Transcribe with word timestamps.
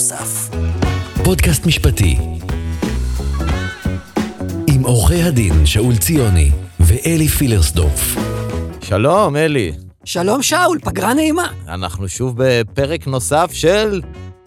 נוסף. 0.00 0.50
פודקאסט 1.24 1.66
משפטי. 1.66 2.16
עם 4.66 4.82
עורכי 4.82 5.22
הדין 5.22 5.66
שאול 5.66 5.96
ציוני 5.96 6.50
ואלי 6.80 7.28
פילרסדורף. 7.28 8.16
שלום, 8.80 9.36
אלי. 9.36 9.72
שלום 10.04 10.42
שאול, 10.42 10.78
פגרה 10.82 11.14
נעימה. 11.14 11.46
אנחנו 11.68 12.08
שוב 12.08 12.34
בפרק 12.36 13.06
נוסף 13.06 13.50
של 13.52 14.00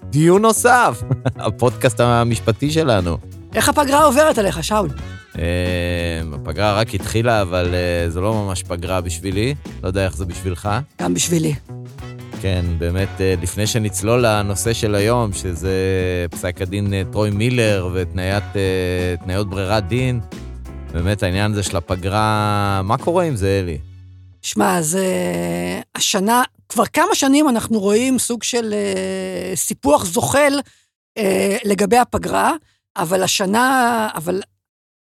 דיון 0.09 0.41
נוסף, 0.41 1.03
הפודקאסט 1.45 1.99
המשפטי 1.99 2.71
שלנו. 2.71 3.17
איך 3.55 3.69
הפגרה 3.69 4.03
עוברת 4.03 4.37
עליך, 4.37 4.63
שאול? 4.63 4.89
אה, 5.39 5.43
הפגרה 6.33 6.73
רק 6.73 6.95
התחילה, 6.95 7.41
אבל 7.41 7.69
אה, 7.73 8.09
זו 8.09 8.21
לא 8.21 8.33
ממש 8.33 8.63
פגרה 8.63 9.01
בשבילי, 9.01 9.55
לא 9.83 9.87
יודע 9.87 10.05
איך 10.05 10.17
זה 10.17 10.25
בשבילך. 10.25 10.69
גם 11.01 11.13
בשבילי. 11.13 11.53
כן, 12.43 12.65
באמת, 12.77 13.21
אה, 13.21 13.33
לפני 13.41 13.67
שנצלול 13.67 14.25
לנושא 14.25 14.73
של 14.73 14.95
היום, 14.95 15.33
שזה 15.33 15.75
פסק 16.31 16.61
הדין 16.61 16.93
טרוי 17.11 17.29
מילר 17.29 17.89
ותניות 17.93 19.49
ברירת 19.49 19.87
דין, 19.87 20.19
באמת 20.93 21.23
העניין 21.23 21.51
הזה 21.51 21.63
של 21.63 21.77
הפגרה, 21.77 22.81
מה 22.83 22.97
קורה 22.97 23.23
עם 23.23 23.35
זה, 23.35 23.59
אלי? 23.63 23.77
שמע, 24.41 24.81
זה 24.81 25.05
השנה, 25.95 26.43
כבר 26.69 26.85
כמה 26.85 27.15
שנים 27.15 27.49
אנחנו 27.49 27.79
רואים 27.79 28.19
סוג 28.19 28.43
של 28.43 28.73
אה, 28.73 29.55
סיפוח 29.55 30.05
זוחל 30.05 30.59
אה, 31.17 31.57
לגבי 31.63 31.97
הפגרה, 31.97 32.53
אבל 32.97 33.23
השנה, 33.23 34.09
אבל 34.15 34.41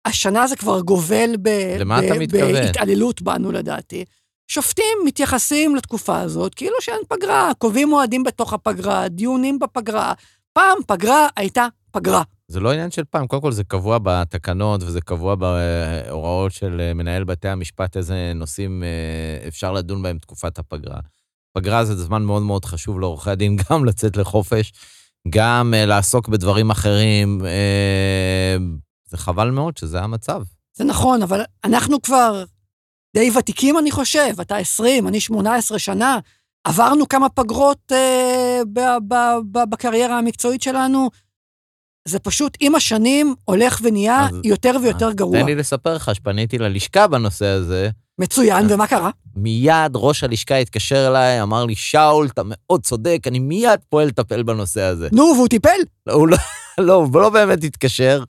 השנה 0.05 0.47
זה 0.47 0.55
כבר 0.55 0.81
גובל 0.81 1.35
ב, 1.41 1.49
למה 1.79 2.01
ב, 2.01 2.03
אתה 2.03 2.19
מתכוון? 2.19 2.53
בהתעללות 2.53 3.21
בנו, 3.21 3.51
לדעתי. 3.51 4.05
שופטים 4.47 4.97
מתייחסים 5.05 5.75
לתקופה 5.75 6.19
הזאת 6.19 6.55
כאילו 6.55 6.75
שאין 6.81 7.01
פגרה, 7.07 7.51
קובעים 7.57 7.89
מועדים 7.89 8.23
בתוך 8.23 8.53
הפגרה, 8.53 9.07
דיונים 9.07 9.59
בפגרה. 9.59 10.13
פעם 10.53 10.77
פגרה 10.87 11.27
הייתה 11.35 11.67
פגרה. 11.91 12.23
זה 12.47 12.59
לא 12.59 12.71
עניין 12.71 12.91
של 12.91 13.03
פעם, 13.09 13.27
קודם 13.27 13.41
כל 13.41 13.51
זה 13.51 13.63
קבוע 13.63 13.97
בתקנות 14.03 14.83
וזה 14.83 15.01
קבוע 15.01 15.35
בהוראות 15.35 16.51
של 16.51 16.81
אה, 16.81 16.93
מנהל 16.93 17.23
בתי 17.23 17.47
המשפט, 17.47 17.97
איזה 17.97 18.31
נושאים 18.35 18.83
אה, 18.83 19.47
אפשר 19.47 19.73
לדון 19.73 20.01
בהם 20.01 20.17
תקופת 20.17 20.59
הפגרה. 20.59 20.99
פגרה 21.53 21.85
זה 21.85 21.95
זמן 21.95 22.23
מאוד 22.23 22.41
מאוד 22.41 22.65
חשוב 22.65 22.99
לעורכי 22.99 23.29
הדין, 23.29 23.57
גם 23.69 23.85
לצאת 23.85 24.17
לחופש, 24.17 24.73
גם 25.29 25.73
uh, 25.73 25.85
לעסוק 25.85 26.27
בדברים 26.27 26.69
אחרים. 26.69 27.41
זה 29.05 29.17
חבל 29.17 29.49
מאוד 29.49 29.77
שזה 29.77 30.01
המצב. 30.01 30.41
זה 30.73 30.83
נכון, 30.83 31.21
אבל 31.21 31.41
אנחנו 31.63 32.01
כבר 32.01 32.43
די 33.13 33.31
ותיקים, 33.37 33.77
אני 33.77 33.91
חושב. 33.91 34.33
אתה 34.41 34.57
20, 34.57 35.07
אני 35.07 35.19
18 35.19 35.79
שנה. 35.79 36.19
עברנו 36.63 37.07
כמה 37.07 37.29
פגרות 37.29 37.91
uh, 37.91 38.67
בקריירה 39.69 40.17
המקצועית 40.17 40.61
שלנו. 40.61 41.09
זה 42.07 42.19
פשוט 42.19 42.57
עם 42.59 42.75
השנים 42.75 43.35
הולך 43.45 43.79
ונהיה 43.83 44.25
אז, 44.25 44.39
יותר 44.43 44.77
ויותר 44.83 45.11
גרוע. 45.11 45.39
תן 45.39 45.45
לי 45.45 45.55
לספר 45.55 45.95
לך 45.95 46.15
שפניתי 46.15 46.57
ללשכה 46.57 47.07
בנושא 47.07 47.45
הזה. 47.45 47.89
מצוין, 48.19 48.65
ומה 48.69 48.87
קרה? 48.87 49.09
מיד 49.35 49.91
ראש 49.95 50.23
הלשכה 50.23 50.55
התקשר 50.55 51.07
אליי, 51.07 51.41
אמר 51.41 51.65
לי, 51.65 51.75
שאול, 51.75 52.27
אתה 52.27 52.41
מאוד 52.45 52.83
צודק, 52.83 53.19
אני 53.27 53.39
מיד 53.39 53.79
פועל 53.89 54.07
לטפל 54.07 54.43
בנושא 54.43 54.81
הזה. 54.81 55.07
נו, 55.11 55.23
והוא 55.35 55.47
טיפל? 55.47 55.79
הוא 56.09 56.27
לא, 56.27 56.37
לא, 56.77 56.93
הוא 56.93 57.21
לא 57.21 57.29
באמת 57.29 57.63
התקשר. 57.63 58.23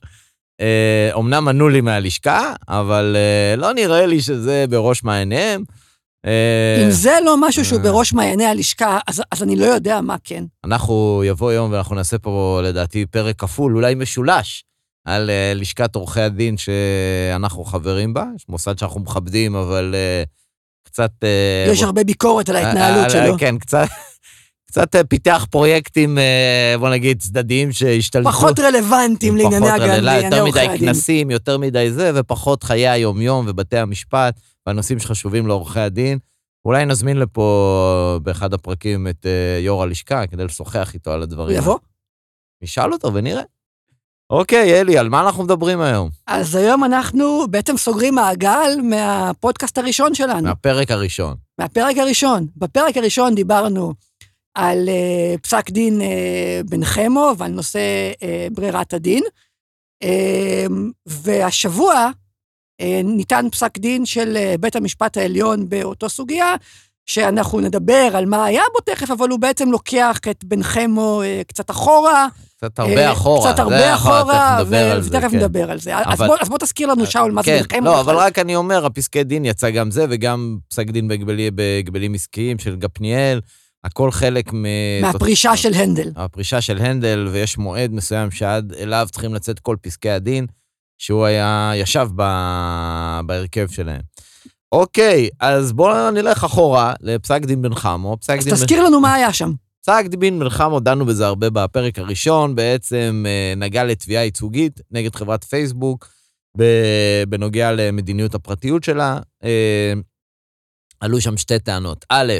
אה, 0.61 1.09
אומנם 1.13 1.47
ענו 1.47 1.69
לי 1.69 1.81
מהלשכה, 1.81 2.53
אבל 2.67 3.15
אה, 3.15 3.55
לא 3.55 3.73
נראה 3.73 4.05
לי 4.05 4.21
שזה 4.21 4.65
בראש 4.69 5.03
מעייניהם. 5.03 5.63
אה, 6.25 6.83
אם 6.83 6.91
זה 6.91 7.17
לא 7.25 7.35
משהו 7.47 7.65
שהוא 7.65 7.81
בראש 7.81 8.13
מעייני 8.13 8.45
הלשכה, 8.45 8.99
אז, 9.07 9.21
אז 9.31 9.43
אני 9.43 9.55
לא 9.55 9.65
יודע 9.65 10.01
מה 10.01 10.15
כן. 10.23 10.43
אנחנו, 10.63 11.23
יבוא 11.25 11.51
יום 11.51 11.71
ואנחנו 11.71 11.95
נעשה 11.95 12.17
פה, 12.17 12.61
לדעתי, 12.63 13.05
פרק 13.05 13.35
כפול, 13.39 13.75
אולי 13.75 13.95
משולש, 13.95 14.63
על 15.05 15.29
uh, 15.29 15.59
לשכת 15.59 15.95
עורכי 15.95 16.21
הדין 16.21 16.55
שאנחנו 16.57 17.63
חברים 17.63 18.13
בה, 18.13 18.25
יש 18.35 18.45
מוסד 18.49 18.77
שאנחנו 18.77 18.99
מכבדים, 18.99 19.55
אבל 19.55 19.95
uh, 19.95 20.29
קצת... 20.85 21.11
Uh, 21.21 21.71
יש. 21.71 21.83
הרבה 21.83 22.03
ביקורת 22.03 22.49
על 22.49 22.55
ההתנהלות 22.55 23.09
שלו. 23.09 23.37
כן, 23.37 23.57
קצת... 23.57 23.87
קצת 24.71 24.95
פיתח 25.09 25.45
פרויקטים, 25.49 26.17
בוא 26.79 26.89
נגיד, 26.89 27.19
צדדיים 27.19 27.71
שהשתלטו. 27.71 28.29
פחות 28.29 28.59
רלוונטיים 28.59 29.37
לענייני 29.37 29.69
הגן, 29.69 30.03
לענייני 30.03 30.39
עורכי 30.39 30.59
הדין. 30.59 30.71
יותר 30.71 30.77
מדי 30.77 30.85
כנסים, 30.85 31.31
יותר 31.31 31.57
מדי 31.57 31.91
זה, 31.91 32.11
ופחות 32.15 32.63
חיי 32.63 32.89
היומיום 32.89 33.45
ובתי 33.49 33.77
המשפט. 33.77 34.39
והנושאים 34.67 34.99
שחשובים 34.99 35.47
לעורכי 35.47 35.79
הדין. 35.79 36.19
אולי 36.65 36.85
נזמין 36.85 37.17
לפה 37.17 38.19
באחד 38.23 38.53
הפרקים 38.53 39.07
את 39.07 39.25
uh, 39.25 39.63
יו"ר 39.63 39.83
הלשכה 39.83 40.27
כדי 40.27 40.45
לשוחח 40.45 40.93
איתו 40.93 41.11
על 41.11 41.21
הדברים. 41.21 41.57
יבוא? 41.57 41.77
נשאל 42.63 42.93
אותו 42.93 43.13
ונראה. 43.13 43.43
אוקיי, 44.29 44.81
אלי, 44.81 44.97
על 44.97 45.09
מה 45.09 45.21
אנחנו 45.21 45.43
מדברים 45.43 45.81
היום? 45.81 46.09
אז 46.27 46.55
היום 46.55 46.83
אנחנו 46.83 47.45
בעצם 47.49 47.77
סוגרים 47.77 48.15
מעגל 48.15 48.69
מהפודקאסט 48.83 49.77
הראשון 49.77 50.13
שלנו. 50.13 50.41
מהפרק 50.41 50.91
הראשון. 50.91 51.35
מהפרק 51.59 51.97
הראשון. 51.97 52.47
בפרק 52.55 52.97
הראשון 52.97 53.35
דיברנו 53.35 53.93
על 54.59 54.89
uh, 54.89 55.39
פסק 55.41 55.69
דין 55.69 56.01
uh, 56.01 56.69
בן 56.69 56.85
חמו 56.85 57.33
ועל 57.37 57.51
נושא 57.51 58.11
uh, 58.13 58.53
ברירת 58.53 58.93
הדין. 58.93 59.23
Uh, 60.03 60.71
והשבוע 61.05 62.11
אה, 62.81 63.01
ניתן 63.03 63.45
פסק 63.51 63.77
דין 63.77 64.05
של 64.05 64.37
אה, 64.37 64.55
בית 64.59 64.75
המשפט 64.75 65.17
העליון 65.17 65.69
באותו 65.69 66.09
סוגיה, 66.09 66.55
שאנחנו 67.05 67.59
נדבר 67.59 68.09
על 68.13 68.25
מה 68.25 68.45
היה 68.45 68.61
בו 68.73 68.79
תכף, 68.79 69.11
אבל 69.11 69.29
הוא 69.29 69.39
בעצם 69.39 69.71
לוקח 69.71 70.17
את 70.31 70.43
בן 70.43 70.63
חמו 70.63 71.21
אה, 71.23 71.41
קצת 71.47 71.71
אחורה. 71.71 72.27
קצת 72.57 72.79
הרבה 72.79 73.11
אחורה. 73.11 73.51
קצת 73.51 73.59
הרבה 73.59 73.95
אחורה, 73.95 74.57
ותכף 75.03 75.33
נדבר 75.33 75.71
על 75.71 75.79
זה. 75.79 75.97
אז 76.41 76.49
בוא 76.49 76.57
תזכיר 76.57 76.87
לנו, 76.87 77.05
שאול, 77.05 77.31
מה 77.31 77.41
זה 77.41 77.45
כן, 77.45 77.61
בן 77.61 77.77
חמו. 77.77 77.85
לא, 77.85 78.01
אבל 78.01 78.15
רק 78.15 78.39
אני 78.39 78.55
אומר, 78.55 78.85
הפסקי 78.85 79.23
דין 79.23 79.45
יצא 79.45 79.69
גם 79.69 79.91
זה, 79.91 80.05
וגם 80.09 80.57
פסק 80.67 80.89
דין 80.89 81.07
בהגבלים 81.55 82.13
עסקיים 82.13 82.59
של 82.59 82.75
גפניאל. 82.75 83.39
הכל 83.83 84.11
חלק 84.11 84.53
מ... 84.53 84.65
מהפרישה 85.01 85.57
של 85.57 85.73
הנדל. 85.73 86.11
הפרישה 86.15 86.61
של 86.61 86.77
הנדל, 86.77 87.27
ויש 87.31 87.57
מועד 87.57 87.91
מסוים 87.91 88.31
שעד 88.31 88.73
אליו 88.73 89.07
צריכים 89.11 89.33
לצאת 89.33 89.59
כל 89.59 89.75
פסקי 89.81 90.09
הדין. 90.09 90.45
שהוא 90.99 91.25
היה, 91.25 91.71
ישב 91.75 92.07
ב, 92.15 92.23
בהרכב 93.25 93.67
שלהם. 93.71 94.01
אוקיי, 94.71 95.29
אז 95.39 95.73
בואו 95.73 96.11
נלך 96.11 96.43
אחורה 96.43 96.93
לפסק 97.01 97.41
דין 97.45 97.61
בן 97.61 97.75
חמו. 97.75 98.17
אז 98.29 98.47
תזכיר 98.47 98.79
בן... 98.79 98.85
לנו 98.85 98.99
מה 98.99 99.13
היה 99.13 99.33
שם. 99.33 99.51
פסק 99.81 100.05
דין 100.07 100.39
בן 100.39 100.49
חמו, 100.49 100.79
דנו 100.79 101.05
בזה 101.05 101.25
הרבה 101.27 101.49
בפרק 101.49 101.99
הראשון, 101.99 102.55
בעצם 102.55 103.23
אה, 103.27 103.53
נגע 103.57 103.83
לתביעה 103.83 104.23
ייצוגית 104.23 104.81
נגד 104.91 105.15
חברת 105.15 105.43
פייסבוק, 105.43 106.09
בנוגע 107.29 107.71
למדיניות 107.71 108.35
הפרטיות 108.35 108.83
שלה. 108.83 109.19
אה, 109.43 109.93
עלו 110.99 111.21
שם 111.21 111.37
שתי 111.37 111.59
טענות. 111.59 112.05
א', 112.09 112.33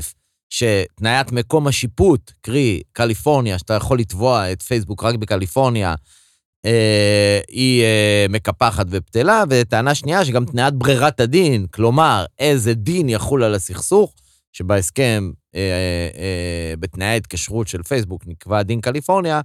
שתניית 0.49 1.31
מקום 1.31 1.67
השיפוט, 1.67 2.31
קרי 2.41 2.81
קליפורניה, 2.93 3.59
שאתה 3.59 3.73
יכול 3.73 3.99
לתבוע 3.99 4.51
את 4.51 4.61
פייסבוק 4.61 5.03
רק 5.03 5.15
בקליפורניה, 5.15 5.95
אה, 6.65 7.39
היא 7.47 7.83
אה, 7.83 8.25
מקפחת 8.29 8.85
ובטלה, 8.89 9.43
וטענה 9.49 9.95
שנייה 9.95 10.25
שגם 10.25 10.45
תניית 10.45 10.73
ברירת 10.73 11.19
הדין, 11.19 11.67
כלומר, 11.67 12.25
איזה 12.39 12.73
דין 12.73 13.09
יחול 13.09 13.43
על 13.43 13.55
הסכסוך, 13.55 14.13
שבהסכם, 14.53 15.31
אה, 15.55 15.59
אה, 15.61 16.21
אה, 16.21 16.73
בתנאי 16.79 17.07
ההתקשרות 17.07 17.67
של 17.67 17.83
פייסבוק 17.83 18.27
נקבע 18.27 18.63
דין 18.63 18.81
קליפורניה, 18.81 19.41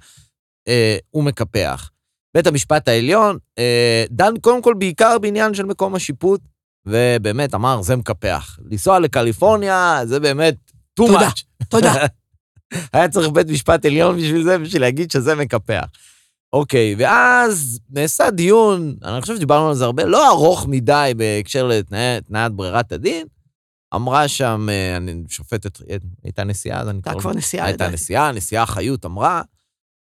אה, 0.69 0.97
הוא 1.11 1.25
מקפח. 1.25 1.91
בית 2.35 2.47
המשפט 2.47 2.89
העליון 2.89 3.39
אה, 3.59 4.05
דן 4.11 4.35
קודם 4.41 4.63
כל 4.63 4.75
בעיקר 4.79 5.19
בעניין 5.19 5.55
של 5.55 5.65
מקום 5.65 5.95
השיפוט, 5.95 6.41
ובאמת 6.87 7.55
אמר, 7.55 7.83
זה 7.83 7.97
מקפח. 7.97 8.59
לנסוע 8.71 8.99
לקליפורניה, 8.99 10.01
זה 10.05 10.21
באמת 10.21 10.55
too 11.01 11.07
תודה, 11.07 11.29
much. 11.29 11.43
תודה. 11.71 11.93
היה 12.93 13.09
צריך 13.09 13.29
בית 13.29 13.49
משפט 13.49 13.85
עליון 13.85 14.17
בשביל 14.17 14.43
זה, 14.45 14.59
בשביל 14.59 14.83
להגיד 14.83 15.11
שזה 15.11 15.35
מקפח. 15.35 15.85
אוקיי, 16.53 16.95
ואז 16.99 17.81
נעשה 17.91 18.31
דיון, 18.31 18.97
אני 19.03 19.21
חושב 19.21 19.37
שדיברנו 19.37 19.69
על 19.69 19.75
זה 19.75 19.85
הרבה, 19.85 20.05
לא 20.05 20.29
ארוך 20.29 20.67
מדי 20.67 21.13
בהקשר 21.17 21.67
לתניית 21.67 22.53
ברירת 22.53 22.93
הדין. 22.93 23.27
אמרה 23.95 24.29
שם, 24.29 24.67
אה, 24.71 24.97
אני 24.97 25.23
שופטת, 25.29 25.79
הייתה 26.25 26.45
נשיאה, 26.45 26.81
אז 26.81 26.89
אני 26.89 26.97
הייתה 26.97 27.21
כבר 27.21 27.33
נשיאה. 27.33 27.65
הייתה 27.65 27.89
נשיאה, 27.89 28.33
נשיאה 28.33 28.67
חיות 28.67 29.05
אמרה, 29.05 29.43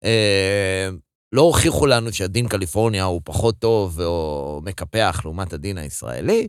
אה, 0.03 0.89
לא 1.33 1.41
הוכיחו 1.41 1.85
לנו 1.85 2.13
שהדין 2.13 2.47
קליפורניה 2.47 3.03
הוא 3.03 3.21
פחות 3.23 3.59
טוב 3.59 4.01
או 4.01 4.61
מקפח 4.63 5.21
לעומת 5.23 5.53
הדין 5.53 5.77
הישראלי. 5.77 6.47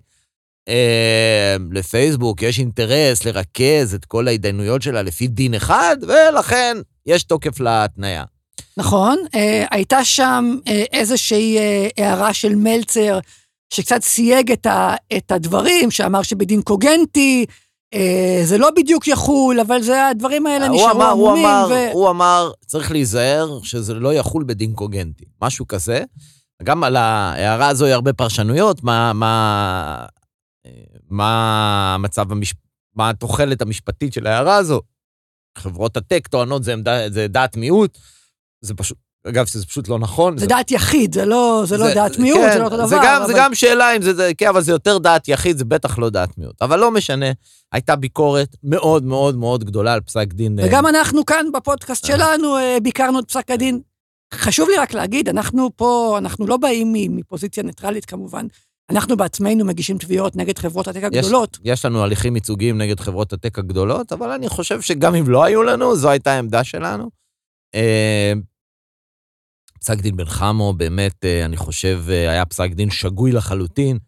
אה, 0.69 1.57
לפייסבוק 1.73 2.43
יש 2.43 2.59
אינטרס 2.59 3.25
לרכז 3.25 3.95
את 3.95 4.05
כל 4.05 4.29
ההתדיינויות 4.29 4.83
שלה 4.83 5.03
לפי 5.03 5.29
דין 5.29 5.55
אחד, 5.55 5.97
ולכן 6.03 6.77
יש 7.07 7.23
תוקף 7.23 7.61
להתניה. 7.61 8.25
נכון, 8.77 9.19
אה, 9.35 9.65
הייתה 9.71 10.05
שם 10.05 10.57
אה, 10.69 10.85
איזושהי 10.93 11.59
הערה 11.99 12.35
של 12.35 12.55
מלצר, 12.55 13.19
שקצת 13.75 14.03
סייג 14.03 14.53
את, 14.53 14.67
ה, 14.67 14.95
את 15.17 15.33
הדברים, 15.33 15.91
שאמר 15.91 16.23
שבדין 16.23 16.63
קוגנטי 16.63 17.47
אה, 17.95 18.41
זה 18.45 18.59
לא 18.59 18.71
בדיוק 18.77 19.09
יחול, 19.09 19.61
אבל 19.61 19.83
זה, 19.83 20.07
הדברים 20.07 20.47
האלה 20.47 20.67
הוא 20.67 20.77
נשארו 20.77 20.91
אמר, 20.91 21.11
הוא 21.11 21.29
עמומים. 21.29 21.47
אמר, 21.47 21.67
ו... 21.71 21.93
הוא 21.93 22.11
אמר, 22.11 22.51
צריך 22.67 22.93
להיזהר 22.93 23.59
שזה 23.63 23.95
לא 23.95 24.15
יחול 24.15 24.45
בדין 24.47 24.73
קוגנטי, 24.75 25.25
משהו 25.43 25.69
כזה. 25.69 26.05
גם 26.63 26.85
על 26.85 26.97
ההערה 26.97 27.69
הזו 27.69 27.87
יש 27.87 27.93
הרבה 27.93 28.13
פרשנויות, 28.13 28.85
מה, 28.85 29.13
מה, 29.13 30.07
מה 31.11 31.95
המצב 31.95 32.33
המש... 32.33 32.55
מה 32.97 33.11
התוחלת 33.11 33.63
המשפטית 33.63 34.13
של 34.13 34.27
ההערה 34.27 34.57
הזו. 34.57 34.81
חברות 35.59 35.97
הטק 35.97 36.27
טוענות 36.27 36.65
זה, 36.65 36.73
עמדה, 36.73 37.11
זה 37.11 37.29
דעת 37.29 37.57
מיעוט, 37.57 37.99
זה 38.61 38.75
פשוט, 38.75 38.99
אגב, 39.29 39.47
שזה 39.47 39.67
פשוט 39.67 39.89
לא 39.89 39.99
נכון. 39.99 40.39
זה 40.39 40.47
דעת 40.47 40.71
יחיד, 40.71 41.15
זה 41.15 41.25
לא, 41.25 41.63
זה 41.67 41.77
לא 41.77 41.95
דעת 41.95 42.19
מיעוט, 42.19 42.41
כן, 42.41 42.53
זה 42.53 42.59
לא 42.59 42.65
אותו 42.65 42.77
דבר. 42.77 42.87
זה 42.87 42.97
גם, 43.03 43.23
אבל... 43.23 43.27
זה 43.27 43.33
גם 43.37 43.55
שאלה 43.55 43.97
אם 43.97 44.03
זה, 44.03 44.15
זה, 44.15 44.31
כן, 44.39 44.49
אבל 44.49 44.61
זה 44.61 44.73
יותר 44.73 44.99
דעת 44.99 45.29
יחיד, 45.29 45.59
זה 45.59 45.65
בטח 45.65 45.99
לא 45.99 46.11
דעת 46.11 46.39
מיעוט. 46.39 46.63
אבל 46.63 46.81
לא 46.81 46.91
משנה, 46.91 47.27
הייתה 47.73 47.97
ביקורת 47.97 48.57
מאוד 48.63 49.05
מאוד 49.05 49.37
מאוד 49.37 49.65
גדולה 49.65 49.93
על 49.93 50.01
פסק 50.01 50.33
דין. 50.33 50.59
וגם 50.63 50.87
אנחנו 50.87 51.27
כאן 51.27 51.47
בפודקאסט 51.55 52.07
שלנו 52.07 52.57
אה, 52.57 52.77
ביקרנו 52.83 53.19
את 53.19 53.29
פסק 53.29 53.51
הדין. 53.51 53.81
חשוב 54.35 54.69
לי 54.69 54.77
רק 54.77 54.95
להגיד, 54.95 55.29
אנחנו 55.29 55.71
פה, 55.77 56.15
אנחנו 56.19 56.47
לא 56.47 56.57
באים 56.57 56.93
מפוזיציה 56.93 57.63
ניטרלית 57.63 58.05
כמובן. 58.05 58.47
אנחנו 58.91 59.17
בעצמנו 59.17 59.65
מגישים 59.65 59.99
תביעות 59.99 60.37
נגד 60.37 60.59
חברות 60.59 60.89
הטק 60.89 61.05
הגדולות. 61.05 61.59
יש 61.65 61.85
לנו 61.85 62.03
הליכים 62.03 62.35
ייצוגיים 62.35 62.79
נגד 62.79 63.01
חברות 63.01 63.33
הטק 63.33 63.59
הגדולות, 63.59 64.13
אבל 64.13 64.31
אני 64.31 64.49
חושב 64.49 64.81
שגם 64.81 65.15
אם 65.15 65.29
לא 65.29 65.45
היו 65.45 65.63
לנו, 65.63 65.97
זו 65.97 66.11
הייתה 66.11 66.33
העמדה 66.33 66.65
שלנו. 66.65 67.11
אה, 67.75 68.33
פסק 69.81 69.99
דין 70.01 70.17
בן 70.17 70.25
חמו, 70.25 70.73
באמת, 70.77 71.25
אה, 71.25 71.45
אני 71.45 71.57
חושב, 71.57 72.03
אה, 72.09 72.31
היה 72.31 72.45
פסק 72.45 72.71
דין 72.71 72.91
שגוי 72.91 73.33
לחלוטין, 73.33 73.99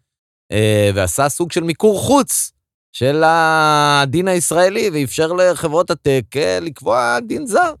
ועשה 0.95 1.29
סוג 1.29 1.51
של 1.51 1.63
מיקור 1.63 1.99
חוץ 1.99 2.51
של 2.91 3.23
הדין 3.25 4.27
הישראלי, 4.27 4.89
ואפשר 4.93 5.33
לחברות 5.33 5.91
הטק 5.91 6.23
לקבוע 6.61 7.19
דין 7.19 7.45
זר. 7.45 7.73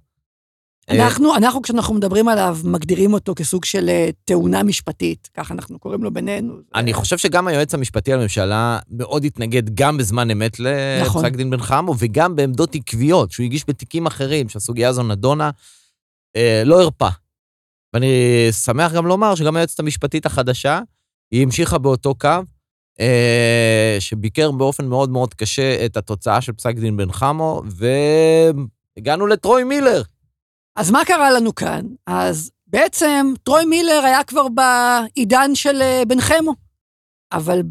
אנחנו, 0.91 1.35
אנחנו, 1.35 1.61
כשאנחנו 1.61 1.93
מדברים 1.93 2.27
עליו, 2.27 2.57
מגדירים 2.63 3.13
אותו 3.13 3.33
כסוג 3.35 3.65
של 3.65 3.89
תאונה 4.25 4.63
משפטית, 4.63 5.29
ככה 5.33 5.53
אנחנו 5.53 5.79
קוראים 5.79 6.03
לו 6.03 6.11
בינינו. 6.11 6.53
אני 6.75 6.93
חושב 6.93 7.17
שגם 7.17 7.47
היועץ 7.47 7.73
המשפטי 7.73 8.11
לממשלה 8.11 8.79
מאוד 8.89 9.25
התנגד 9.25 9.75
גם 9.75 9.97
בזמן 9.97 10.31
אמת 10.31 10.59
לפסק 10.59 11.05
נכון. 11.05 11.29
דין 11.29 11.49
בן 11.49 11.61
חמו, 11.61 11.95
וגם 11.99 12.35
בעמדות 12.35 12.75
עקביות, 12.75 13.31
שהוא 13.31 13.43
הגיש 13.43 13.63
בתיקים 13.67 14.05
אחרים, 14.05 14.49
שהסוגיה 14.49 14.89
הזו 14.89 15.03
נדונה, 15.03 15.49
אה, 16.35 16.63
לא 16.65 16.81
הרפה. 16.81 17.09
ואני 17.93 18.47
שמח 18.51 18.93
גם 18.93 19.07
לומר 19.07 19.35
שגם 19.35 19.55
היועצת 19.55 19.79
המשפטית 19.79 20.25
החדשה, 20.25 20.79
היא 21.31 21.43
המשיכה 21.43 21.77
באותו 21.77 22.15
קו, 22.15 22.29
אה, 22.99 23.97
שביקר 23.99 24.51
באופן 24.51 24.85
מאוד 24.85 25.09
מאוד 25.09 25.33
קשה 25.33 25.85
את 25.85 25.97
התוצאה 25.97 26.41
של 26.41 26.53
פסק 26.53 26.75
דין 26.75 26.97
בן 26.97 27.11
חמו, 27.11 27.61
והגענו 28.97 29.27
לטרוי 29.27 29.63
מילר. 29.63 30.01
אז 30.75 30.91
מה 30.91 31.05
קרה 31.05 31.31
לנו 31.31 31.55
כאן? 31.55 31.85
אז 32.07 32.51
בעצם 32.67 33.33
טרוי 33.43 33.65
מילר 33.65 34.01
היה 34.05 34.23
כבר 34.23 34.47
בעידן 34.47 35.55
של 35.55 35.81
אה, 35.81 36.03
בן 36.07 36.21
חמו, 36.21 36.53
אבל 37.31 37.61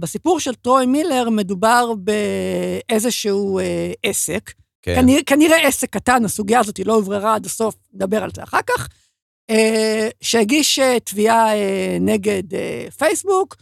בסיפור 0.00 0.40
של 0.40 0.54
טרוי 0.54 0.86
מילר 0.86 1.30
מדובר 1.30 1.92
באיזשהו 1.98 3.58
אה, 3.58 3.92
עסק, 4.02 4.52
כן. 4.82 4.94
כנראה, 4.94 5.22
כנראה 5.26 5.68
עסק 5.68 5.90
קטן, 5.90 6.24
הסוגיה 6.24 6.60
הזאת 6.60 6.78
לא 6.78 6.94
הובררה 6.94 7.34
עד 7.34 7.46
הסוף, 7.46 7.74
נדבר 7.94 8.22
על 8.22 8.30
זה 8.34 8.42
אחר 8.42 8.62
כך, 8.66 8.88
אה, 9.50 10.08
שהגיש 10.20 10.78
תביעה 11.04 11.50
נגד 12.00 12.42
פייסבוק, 12.98 13.56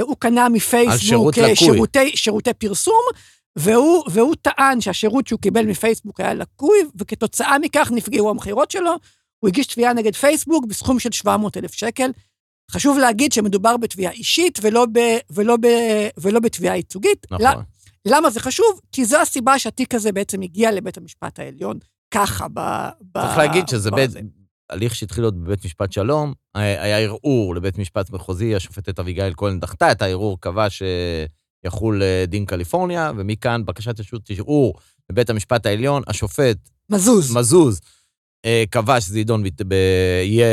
הוא 0.00 0.16
קנה 0.18 0.48
מפייסבוק 0.48 1.34
שירותי, 1.54 2.16
שירותי 2.16 2.54
פרסום, 2.54 3.02
והוא, 3.56 4.04
והוא 4.10 4.34
טען 4.42 4.80
שהשירות 4.80 5.26
שהוא 5.26 5.40
קיבל 5.40 5.66
מפייסבוק 5.66 6.20
היה 6.20 6.34
לקוי, 6.34 6.78
וכתוצאה 6.96 7.58
מכך 7.58 7.90
נפגעו 7.94 8.30
המכירות 8.30 8.70
שלו. 8.70 8.92
הוא 9.38 9.48
הגיש 9.48 9.66
תביעה 9.66 9.92
נגד 9.92 10.14
פייסבוק 10.14 10.66
בסכום 10.66 10.98
של 10.98 11.12
700 11.12 11.56
אלף 11.56 11.72
שקל. 11.72 12.10
חשוב 12.70 12.98
להגיד 12.98 13.32
שמדובר 13.32 13.76
בתביעה 13.76 14.12
אישית 14.12 14.58
ולא, 14.62 14.86
ב, 14.92 14.98
ולא, 15.30 15.56
ב, 15.56 15.66
ולא 16.18 16.40
בתביעה 16.40 16.76
ייצוגית. 16.76 17.26
נכון. 17.30 17.64
למה 18.04 18.30
זה 18.30 18.40
חשוב? 18.40 18.80
כי 18.92 19.04
זו 19.04 19.20
הסיבה 19.20 19.58
שהתיק 19.58 19.94
הזה 19.94 20.12
בעצם 20.12 20.42
הגיע 20.42 20.72
לבית 20.72 20.96
המשפט 20.96 21.38
העליון, 21.38 21.78
ככה 22.10 22.46
ב... 22.54 22.88
ב 23.12 23.22
צריך 23.22 23.38
להגיד 23.38 23.68
שזה 23.68 23.90
בית, 23.90 24.10
הליך 24.70 24.94
שהתחיל 24.94 25.24
עוד 25.24 25.44
בבית 25.44 25.64
משפט 25.64 25.92
שלום, 25.92 26.32
היה 26.54 26.98
ערעור 26.98 27.54
לבית 27.54 27.78
משפט 27.78 28.10
מחוזי, 28.10 28.54
השופטת 28.54 28.98
אביגיל 28.98 29.32
כהן 29.36 29.60
דחתה 29.60 29.92
את 29.92 30.02
הערעור, 30.02 30.40
קבע 30.40 30.70
ש... 30.70 30.82
יחול 31.64 32.02
אה, 32.02 32.24
דין 32.26 32.46
קליפורניה, 32.46 33.12
ומכאן 33.16 33.62
בקשת 33.64 34.00
רשות 34.00 34.30
ערעור 34.30 34.74
בבית 35.10 35.30
המשפט 35.30 35.66
העליון, 35.66 36.02
השופט... 36.06 36.56
מזוז. 36.90 37.36
מזוז. 37.36 37.80
אה, 38.44 38.64
קבע 38.70 39.00
שזה 39.00 39.18
יידון, 39.18 39.42
ב... 39.68 39.72
יהיה, 40.24 40.46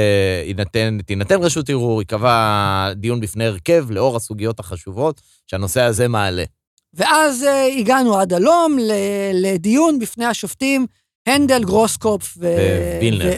יינתן, 0.46 0.98
תינתן 1.06 1.42
רשות 1.42 1.70
ערעור, 1.70 2.00
היא 2.00 2.08
קבעה 2.08 2.92
דיון 2.96 3.20
בפני 3.20 3.46
הרכב 3.46 3.92
לאור 3.92 4.16
הסוגיות 4.16 4.60
החשובות 4.60 5.22
שהנושא 5.48 5.82
הזה 5.82 6.08
מעלה. 6.08 6.44
ואז 6.94 7.44
uh, 7.44 7.80
הגענו 7.80 8.18
עד 8.18 8.34
הלום 8.34 8.78
לדיון 9.34 10.00
בפני 10.00 10.26
השופטים 10.26 10.86
הנדל, 11.28 11.64
גרוסקופ 11.64 12.38
ו... 12.38 12.56
ווילנר. 13.00 13.34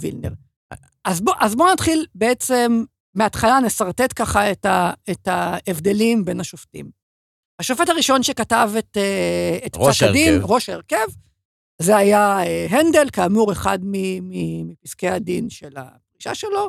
ווילנר. 0.00 0.30
אז 1.04 1.20
בואו 1.20 1.48
בוא 1.56 1.72
נתחיל 1.72 2.06
בעצם 2.14 2.84
מההתחלה 3.14 3.60
נסרטט 3.60 4.12
ככה 4.16 4.52
את, 4.52 4.66
ה, 4.66 4.92
את 5.10 5.28
ההבדלים 5.30 6.24
בין 6.24 6.40
השופטים. 6.40 6.90
השופט 7.58 7.88
הראשון 7.88 8.22
שכתב 8.22 8.70
את, 8.78 8.96
אה, 8.96 9.58
את 9.66 9.76
פסק 9.76 10.02
הדין, 10.02 10.40
ראש 10.42 10.68
ההרכב, 10.68 11.06
זה 11.78 11.96
היה 11.96 12.38
אה, 12.42 12.66
הנדל, 12.70 13.08
כאמור, 13.12 13.52
אחד 13.52 13.78
מפסקי 13.82 15.08
הדין 15.08 15.50
של 15.50 15.76
הפרישה 15.76 16.34
שלו. 16.34 16.68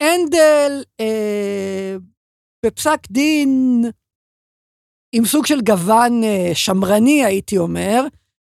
הנדל, 0.00 0.82
אה, 1.00 1.96
בפסק 2.66 3.10
דין 3.10 3.84
עם 5.12 5.24
סוג 5.24 5.46
של 5.46 5.60
גוון 5.60 6.24
אה, 6.24 6.50
שמרני, 6.54 7.24
הייתי 7.24 7.58
אומר, 7.58 8.02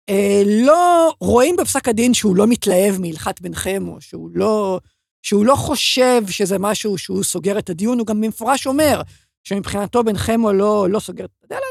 אה, 0.10 0.44
לא 0.46 1.14
רואים 1.22 1.56
בפסק 1.56 1.88
הדין 1.88 2.14
שהוא 2.14 2.36
לא 2.36 2.48
מתלהב 2.48 2.98
מהלכת 3.00 3.42
בן 3.42 3.54
חמו, 3.54 4.02
שהוא 4.02 4.30
לא... 4.34 4.80
שהוא 5.22 5.46
לא 5.46 5.56
חושב 5.56 6.22
שזה 6.28 6.60
משהו 6.60 6.98
שהוא 6.98 7.24
סוגר 7.24 7.60
את 7.60 7.70
הדיון, 7.70 8.00
הוא 8.00 8.08
גם 8.08 8.22
במפורש 8.22 8.68
אומר 8.68 9.02
שמבחינתו 9.44 10.04
בן 10.04 10.18
חמו 10.18 10.54
לא, 10.54 10.88
לא 10.90 11.00
סוגר 11.00 11.26
את 11.26 11.44
הדלת, 11.44 11.62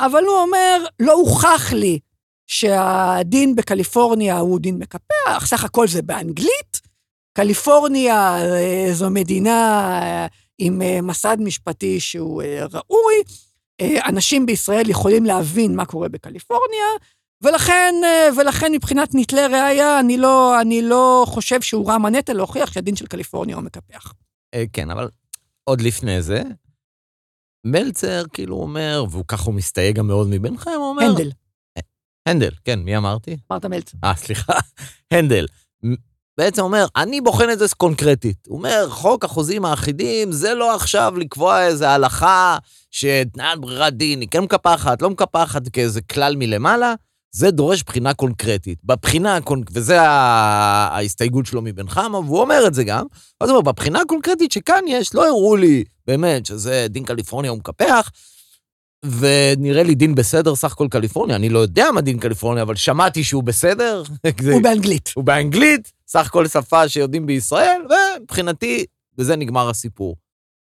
אבל 0.00 0.24
הוא 0.24 0.36
אומר, 0.36 0.84
לא 1.00 1.12
הוכח 1.12 1.72
לי 1.72 1.98
שהדין 2.46 3.56
בקליפורניה 3.56 4.38
הוא 4.38 4.60
דין 4.60 4.78
מקפח, 4.78 5.46
סך 5.46 5.64
הכל 5.64 5.88
זה 5.88 6.02
באנגלית. 6.02 6.80
קליפורניה 7.32 8.36
אה, 8.38 8.88
זו 8.92 9.10
מדינה 9.10 9.88
אה, 10.02 10.26
עם 10.58 10.82
אה, 10.82 11.00
מסד 11.02 11.36
משפטי 11.40 12.00
שהוא 12.00 12.42
ראוי, 12.72 13.14
אנשים 13.82 14.46
בישראל 14.46 14.90
יכולים 14.90 15.24
להבין 15.24 15.76
מה 15.76 15.84
קורה 15.84 16.08
בקליפורניה, 16.08 16.84
ולכן, 17.42 17.94
אה, 18.04 18.28
ולכן 18.36 18.72
מבחינת 18.72 19.08
נטלי 19.14 19.46
ראייה, 19.46 20.00
אני 20.00 20.16
לא, 20.18 20.60
אני 20.60 20.82
לא 20.82 21.24
חושב 21.28 21.60
שהוא 21.60 21.90
רם 21.90 22.06
הנטל 22.06 22.32
להוכיח 22.32 22.72
שהדין 22.72 22.96
של 22.96 23.06
קליפורניה 23.06 23.56
הוא 23.56 23.64
מקפח. 23.64 24.12
אה, 24.54 24.64
כן, 24.72 24.90
אבל 24.90 25.08
עוד 25.64 25.80
לפני 25.80 26.22
זה, 26.22 26.42
מלצר 27.66 28.22
כאילו 28.32 28.56
אומר, 28.56 29.04
והוא 29.10 29.24
ככה 29.28 29.44
הוא 29.44 29.54
מסתייג 29.54 29.96
גם 29.96 30.06
מאוד 30.06 30.28
מבינכם, 30.30 30.70
הוא 30.70 30.88
אומר... 30.88 31.02
הנדל. 31.02 31.30
הנדל, 32.28 32.50
כן, 32.64 32.78
מי 32.78 32.96
אמרתי? 32.96 33.36
אמרת 33.52 33.64
מלצר. 33.64 33.98
אה, 34.04 34.16
סליחה, 34.16 34.52
הנדל. 35.10 35.46
בעצם 36.38 36.62
אומר, 36.62 36.86
אני 36.96 37.20
בוחן 37.20 37.50
את 37.50 37.58
זה 37.58 37.64
קונקרטית. 37.76 38.46
הוא 38.46 38.58
אומר, 38.58 38.86
חוק 38.90 39.24
החוזים 39.24 39.64
האחידים, 39.64 40.32
זה 40.32 40.54
לא 40.54 40.74
עכשיו 40.74 41.12
לקבוע 41.16 41.66
איזו 41.66 41.86
הלכה 41.86 42.58
שתנאי 42.90 43.56
ברירת 43.60 43.94
דין 43.94 44.20
היא 44.20 44.28
כן 44.30 44.40
מקפחת, 44.40 45.02
לא 45.02 45.10
מקפחת, 45.10 45.68
כאיזה 45.68 46.00
כלל 46.00 46.36
מלמעלה. 46.36 46.94
זה 47.30 47.50
דורש 47.50 47.82
בחינה 47.82 48.14
קונקרטית. 48.14 48.78
בבחינה, 48.84 49.38
וזו 49.72 49.94
ההסתייגות 49.94 51.46
שלו 51.46 51.62
מבן 51.62 51.88
חמה, 51.88 52.18
והוא 52.18 52.40
אומר 52.40 52.66
את 52.66 52.74
זה 52.74 52.84
גם, 52.84 53.06
אז 53.40 53.48
הוא 53.48 53.58
אומר, 53.58 53.72
בבחינה 53.72 54.00
הקונקרטית 54.00 54.52
שכאן 54.52 54.84
יש, 54.88 55.14
לא 55.14 55.26
הראו 55.26 55.56
לי 55.56 55.84
באמת 56.06 56.46
שזה 56.46 56.86
דין 56.88 57.04
קליפורניה 57.04 57.50
הוא 57.50 57.58
מקפח, 57.58 58.10
ונראה 59.04 59.82
לי 59.82 59.94
דין 59.94 60.14
בסדר 60.14 60.54
סך 60.54 60.72
הכל 60.72 60.86
קליפורניה. 60.90 61.36
אני 61.36 61.48
לא 61.48 61.58
יודע 61.58 61.90
מה 61.94 62.00
דין 62.00 62.18
קליפורניה, 62.18 62.62
אבל 62.62 62.74
שמעתי 62.74 63.24
שהוא 63.24 63.42
בסדר. 63.42 64.02
הוא 64.52 64.62
באנגלית. 64.62 65.12
הוא 65.14 65.24
באנגלית, 65.24 65.92
סך 66.06 66.26
הכל 66.26 66.48
שפה 66.48 66.88
שיודעים 66.88 67.26
בישראל, 67.26 67.82
ומבחינתי, 68.18 68.84
בזה 69.16 69.36
נגמר 69.36 69.70
הסיפור. 69.70 70.16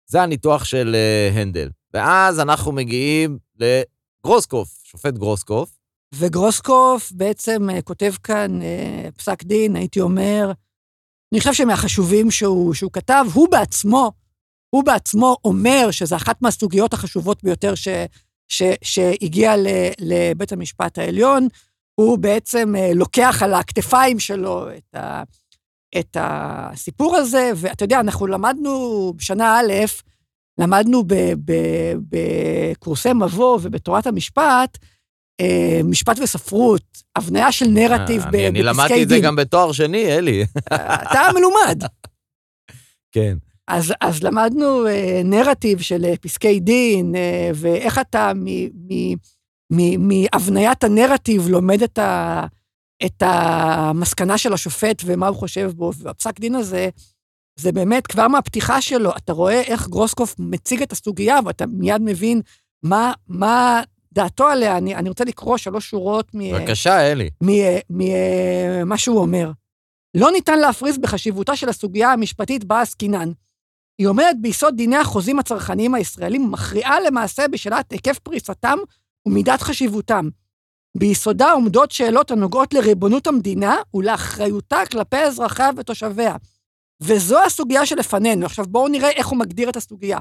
זה 0.07 0.23
הניתוח 0.23 0.65
של 0.65 0.97
uh, 0.97 1.39
הנדל. 1.39 1.69
ואז 1.95 2.41
אנחנו 2.41 2.73
מגיעים 2.73 3.39
לגרוסקוף, 3.59 4.69
שופט 4.85 5.15
גרוסקוף, 5.15 5.76
וגרוסקוף 6.15 7.13
בעצם 7.13 7.71
אה, 7.71 7.83
כותב 7.83 8.13
כאן 8.23 8.63
אה, 8.63 9.09
פסק 9.17 9.43
דין, 9.43 9.77
הייתי 9.77 10.01
אומר, 10.01 10.53
אני 11.33 11.41
חושב 11.41 11.53
שמהחשובים 11.53 12.31
שהוא, 12.31 12.75
שהוא 12.75 12.93
כתב, 12.93 13.25
הוא 13.33 13.49
בעצמו, 13.51 14.13
הוא 14.71 14.85
בעצמו 14.85 15.37
אומר 15.45 15.91
שזו 15.91 16.17
אחת 16.17 16.43
מהסוגיות 16.43 16.93
החשובות 16.93 17.45
ביותר 17.45 17.75
ש, 17.75 17.89
ש, 18.49 18.63
שהגיע 18.83 19.57
ל, 19.57 19.67
לבית 19.99 20.53
המשפט 20.53 20.99
העליון, 20.99 21.49
הוא 21.95 22.19
בעצם 22.19 22.77
אה, 22.77 22.91
לוקח 22.95 23.43
על 23.43 23.55
הכתפיים 23.55 24.19
שלו 24.19 24.69
את, 24.77 24.95
ה, 24.95 25.23
את 25.99 26.17
הסיפור 26.21 27.17
הזה, 27.17 27.51
ואתה 27.57 27.85
יודע, 27.85 28.01
אנחנו 28.01 28.27
למדנו 28.27 29.13
בשנה 29.17 29.61
א', 29.61 29.73
למדנו 30.59 31.05
בקורסי 32.09 33.13
מבוא 33.13 33.59
ובתורת 33.63 34.07
המשפט, 34.07 34.79
משפט 35.85 36.19
וספרות, 36.23 37.03
הבניה 37.17 37.53
של 37.53 37.67
נרטיב 37.67 38.23
בפסקי 38.23 38.37
דין. 38.37 38.47
אני 38.47 38.63
למדתי 38.63 39.03
את 39.03 39.09
זה 39.09 39.19
גם 39.19 39.37
בתואר 39.37 39.73
שני, 39.73 40.17
אלי. 40.17 40.45
אתה 40.73 41.21
מלומד. 41.35 41.83
כן. 43.15 43.37
אז, 43.69 43.93
אז 44.01 44.23
למדנו 44.23 44.87
אה, 44.87 45.21
נרטיב 45.25 45.81
של 45.81 46.05
אה, 46.05 46.17
פסקי 46.17 46.61
דין, 46.61 47.15
אה, 47.15 47.51
ואיך 47.55 47.99
אתה 47.99 48.33
מהבניית 49.71 50.85
הנרטיב 50.85 51.49
לומד 51.49 51.83
את, 51.83 51.99
ה, 51.99 52.47
את 53.07 53.23
המסקנה 53.23 54.39
של 54.39 54.53
השופט 54.53 55.03
ומה 55.05 55.29
הוא 55.29 55.37
חושב 55.37 55.71
בו, 55.75 55.91
והפסק 55.99 56.41
דין 56.41 56.55
הזה, 56.55 56.89
זה 57.59 57.73
באמת, 57.73 58.07
כבר 58.07 58.29
מהפתיחה 58.29 58.81
שלו, 58.81 59.17
אתה 59.17 59.33
רואה 59.33 59.61
איך 59.61 59.89
גרוסקוף 59.89 60.35
מציג 60.39 60.83
את 60.83 60.93
הסוגיה, 60.93 61.39
ואתה 61.45 61.67
מיד 61.67 62.03
מבין 62.03 62.41
מה, 62.83 63.13
מה 63.29 63.83
דעתו 64.17 64.47
עליה. 64.47 64.77
אני, 64.77 64.95
אני 64.95 65.09
רוצה 65.09 65.25
לקרוא 65.25 65.57
שלוש 65.57 65.91
שורות 65.91 66.35
מ... 66.35 66.53
בבקשה, 66.53 67.13
אלי. 67.13 67.31
ממה 67.91 68.99
שהוא 68.99 69.21
אומר. 69.21 69.51
לא 70.15 70.31
ניתן 70.31 70.59
להפריז 70.59 70.99
בחשיבותה 70.99 71.57
של 71.57 71.69
הסוגיה 71.69 72.13
המשפטית 72.13 72.65
בה 72.65 72.81
עסקינן. 72.81 73.33
היא 73.99 74.07
עומדת 74.07 74.37
ביסוד 74.41 74.77
דיני 74.77 74.97
החוזים 74.97 75.39
הצרכניים 75.39 75.95
הישראלים, 75.95 76.45
ומכריעה 76.45 77.01
למעשה 77.01 77.49
בשאלת 77.49 77.93
היקף 77.93 78.19
פריסתם 78.19 78.79
ומידת 79.27 79.63
חשיבותם. 79.63 80.29
ביסודה 80.97 81.53
עומדות 81.53 81.91
שאלות 81.91 82.31
הנוגעות 82.31 82.75
לריבונות 82.75 83.27
המדינה 83.27 83.77
ולאחריותה 83.95 84.79
כלפי 84.91 85.17
אזרחיה 85.17 85.71
ותושביה. 85.77 86.37
וזו 87.03 87.45
הסוגיה 87.45 87.87
שלפנינו. 87.87 88.47
עכשיו 88.47 88.65
בואו 88.69 88.89
נראה 88.89 89.11
איך 89.11 89.27
הוא 89.27 89.39
מגדיר 89.39 89.69
את 89.69 89.77
הסוגיה. 89.77 90.19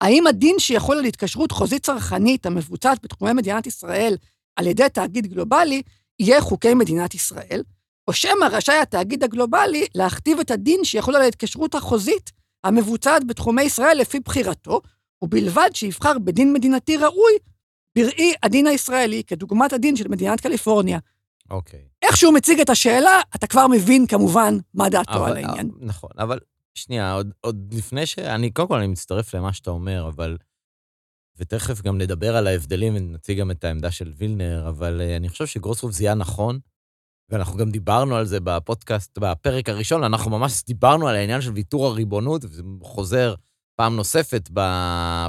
האם 0.00 0.26
הדין 0.26 0.58
שיחול 0.58 0.98
על 0.98 1.04
התקשרות 1.04 1.52
חוזית 1.52 1.82
צרכנית 1.82 2.46
המבוצעת 2.46 3.02
בתחומי 3.02 3.32
מדינת 3.32 3.66
ישראל 3.66 4.16
על 4.56 4.66
ידי 4.66 4.88
תאגיד 4.92 5.26
גלובלי, 5.26 5.82
יהיה 6.20 6.40
חוקי 6.40 6.74
מדינת 6.74 7.14
ישראל, 7.14 7.62
או 8.08 8.12
שמא 8.12 8.44
רשאי 8.50 8.78
התאגיד 8.78 9.24
הגלובלי 9.24 9.86
להכתיב 9.94 10.40
את 10.40 10.50
הדין 10.50 10.84
שיחול 10.84 11.16
על 11.16 11.22
ההתקשרות 11.22 11.74
החוזית 11.74 12.32
המבוצעת 12.64 13.26
בתחומי 13.26 13.62
ישראל 13.62 13.98
לפי 13.98 14.20
בחירתו, 14.20 14.80
ובלבד 15.22 15.70
שיבחר 15.74 16.18
בדין 16.18 16.52
מדינתי 16.52 16.96
ראוי 16.96 17.32
בראי 17.98 18.32
הדין 18.42 18.66
הישראלי, 18.66 19.22
כדוגמת 19.26 19.72
הדין 19.72 19.96
של 19.96 20.08
מדינת 20.08 20.40
קליפורניה. 20.40 20.98
אוקיי. 21.50 21.80
איך 22.02 22.16
שהוא 22.16 22.34
מציג 22.34 22.60
את 22.60 22.70
השאלה, 22.70 23.20
אתה 23.36 23.46
כבר 23.46 23.66
מבין 23.66 24.06
כמובן 24.06 24.58
מה 24.74 24.88
דעתו 24.88 25.12
אבל, 25.12 25.30
על 25.30 25.36
העניין. 25.36 25.70
נכון, 25.80 26.10
אבל 26.18 26.38
שנייה, 26.82 27.12
עוד, 27.12 27.32
עוד 27.40 27.74
לפני 27.74 28.06
ש... 28.06 28.18
אני, 28.18 28.50
קודם 28.50 28.68
כל, 28.68 28.78
אני 28.78 28.86
מצטרף 28.86 29.34
למה 29.34 29.52
שאתה 29.52 29.70
אומר, 29.70 30.08
אבל... 30.08 30.36
ותכף 31.38 31.82
גם 31.82 31.98
נדבר 31.98 32.36
על 32.36 32.46
ההבדלים 32.46 32.96
ונציג 32.96 33.38
גם 33.38 33.50
את 33.50 33.64
העמדה 33.64 33.90
של 33.90 34.12
וילנר, 34.16 34.68
אבל 34.68 35.00
uh, 35.00 35.16
אני 35.16 35.28
חושב 35.28 35.46
שגרוסרוף 35.46 35.92
זיהה 35.92 36.14
נכון, 36.14 36.58
ואנחנו 37.30 37.58
גם 37.58 37.70
דיברנו 37.70 38.16
על 38.16 38.26
זה 38.26 38.40
בפודקאסט, 38.40 39.18
בפרק 39.18 39.68
הראשון, 39.68 40.04
אנחנו 40.04 40.30
ממש 40.30 40.62
דיברנו 40.66 41.08
על 41.08 41.14
העניין 41.14 41.40
של 41.40 41.52
ויתור 41.52 41.86
הריבונות, 41.86 42.44
וזה 42.44 42.62
חוזר 42.82 43.34
פעם 43.76 43.96
נוספת 43.96 44.50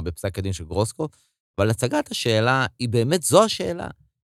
בפסק 0.04 0.38
הדין 0.38 0.52
של 0.52 0.64
גרוסקופ, 0.64 1.10
אבל 1.58 1.70
הצגת 1.70 2.10
השאלה 2.10 2.66
היא 2.78 2.88
באמת 2.88 3.22
זו 3.22 3.44
השאלה. 3.44 3.88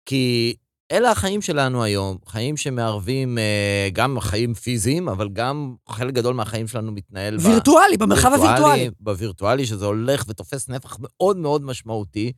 כי 0.06 0.56
אלה 0.92 1.12
החיים 1.12 1.42
שלנו 1.42 1.84
היום, 1.84 2.18
חיים 2.26 2.58
שמערבים 2.58 3.38
אה, 3.38 3.90
גם 3.94 4.20
חיים 4.20 4.54
פיזיים, 4.54 5.10
אבל 5.10 5.30
גם 5.30 5.76
חלק 5.90 6.14
גדול 6.14 6.34
מהחיים 6.36 6.68
שלנו 6.68 6.92
מתנהל... 6.92 7.38
וירטואלי, 7.40 7.98
ב... 7.98 8.04
במרחב 8.04 8.34
הווירטואלי. 8.34 8.90
בווירטואלי, 9.00 9.66
שזה 9.66 9.86
הולך 9.86 10.26
ותופס 10.28 10.70
נפח 10.70 10.98
מאוד 11.00 11.38
מאוד 11.38 11.62
משמעותי. 11.62 12.32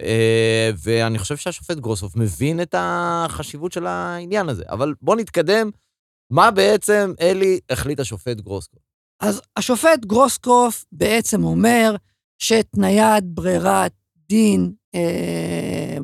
אה, 0.00 0.70
ואני 0.82 1.18
חושב 1.18 1.36
שהשופט 1.36 1.76
גרוסוף 1.76 2.16
מבין 2.16 2.62
את 2.62 2.74
החשיבות 2.78 3.72
של 3.72 3.86
העניין 3.86 4.48
הזה. 4.48 4.64
אבל 4.68 4.94
בואו 5.02 5.16
נתקדם. 5.16 5.70
מה 6.30 6.50
בעצם, 6.50 7.12
אלי, 7.20 7.60
החליט 7.70 8.00
השופט 8.00 8.40
גרוסקוף? 8.40 8.82
אז 9.20 9.42
השופט 9.56 10.04
גרוסקוף 10.04 10.84
בעצם 10.92 11.44
אומר 11.44 11.96
שתניית 12.38 13.24
ברירת 13.24 13.92
דין 14.28 14.72
אה, 14.94 15.96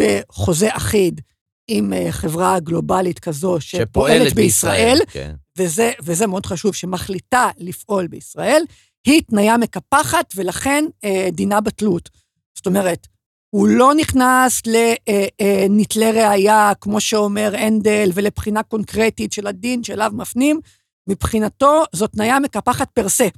בחוזה 0.00 0.68
אחיד 0.76 1.20
עם 1.68 1.92
אה, 1.92 2.12
חברה 2.12 2.60
גלובלית 2.60 3.18
כזו 3.18 3.56
שפועלת, 3.60 4.34
בישראל, 4.34 4.34
בישראל 4.34 4.98
כן. 5.08 5.34
וזה, 5.58 5.92
וזה 6.02 6.26
מאוד 6.26 6.46
חשוב, 6.46 6.74
שמחליטה 6.74 7.50
לפעול 7.58 8.06
בישראל, 8.06 8.62
היא 9.06 9.22
תניה 9.22 9.56
מקפחת 9.56 10.32
ולכן 10.36 10.84
אה, 11.04 11.28
דינה 11.32 11.60
בתלות. 11.60 12.10
זאת 12.54 12.66
אומרת, 12.66 13.06
הוא 13.50 13.68
לא 13.68 13.94
נכנס 13.94 14.62
לנטלי 14.66 16.04
אה, 16.04 16.20
אה, 16.20 16.28
ראייה, 16.28 16.72
כמו 16.80 17.00
שאומר 17.00 17.52
הנדל, 17.56 18.10
ולבחינה 18.14 18.62
קונקרטית 18.62 19.32
של 19.32 19.46
הדין 19.46 19.84
שאליו 19.84 20.10
מפנים, 20.14 20.60
מבחינתו 21.08 21.82
זו 21.92 22.06
תניה 22.06 22.40
מקפחת 22.40 22.90
פר 22.90 23.08
סה. 23.08 23.28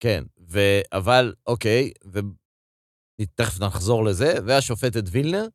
כן, 0.00 0.24
ו... 0.50 0.60
אבל, 0.92 1.32
אוקיי, 1.46 1.90
ותכף 3.20 3.60
נחזור 3.60 4.04
לזה, 4.04 4.34
והשופטת 4.46 5.04
וילנר? 5.10 5.46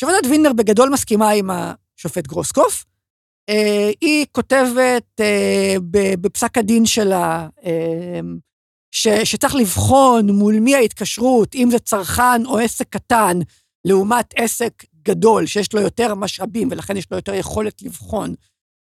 שופטת 0.00 0.26
וילנר 0.30 0.52
בגדול 0.52 0.88
מסכימה 0.88 1.30
עם 1.30 1.50
השופט 1.50 2.26
גרוסקוף. 2.26 2.84
אה, 3.48 3.90
היא 4.00 4.26
כותבת 4.32 5.20
בפסק 6.20 6.58
הדין 6.58 6.86
שלה, 6.86 7.48
ש, 8.94 9.08
שצריך 9.08 9.54
לבחון 9.54 10.30
מול 10.30 10.60
מי 10.60 10.74
ההתקשרות, 10.74 11.54
אם 11.54 11.68
זה 11.70 11.78
צרכן 11.78 12.46
או 12.46 12.58
עסק 12.58 12.88
קטן, 12.88 13.38
לעומת 13.84 14.34
עסק 14.36 14.72
גדול 15.02 15.46
שיש 15.46 15.74
לו 15.74 15.80
יותר 15.80 16.14
משאבים 16.14 16.68
ולכן 16.70 16.96
יש 16.96 17.06
לו 17.10 17.16
יותר 17.16 17.34
יכולת 17.34 17.82
לבחון 17.82 18.34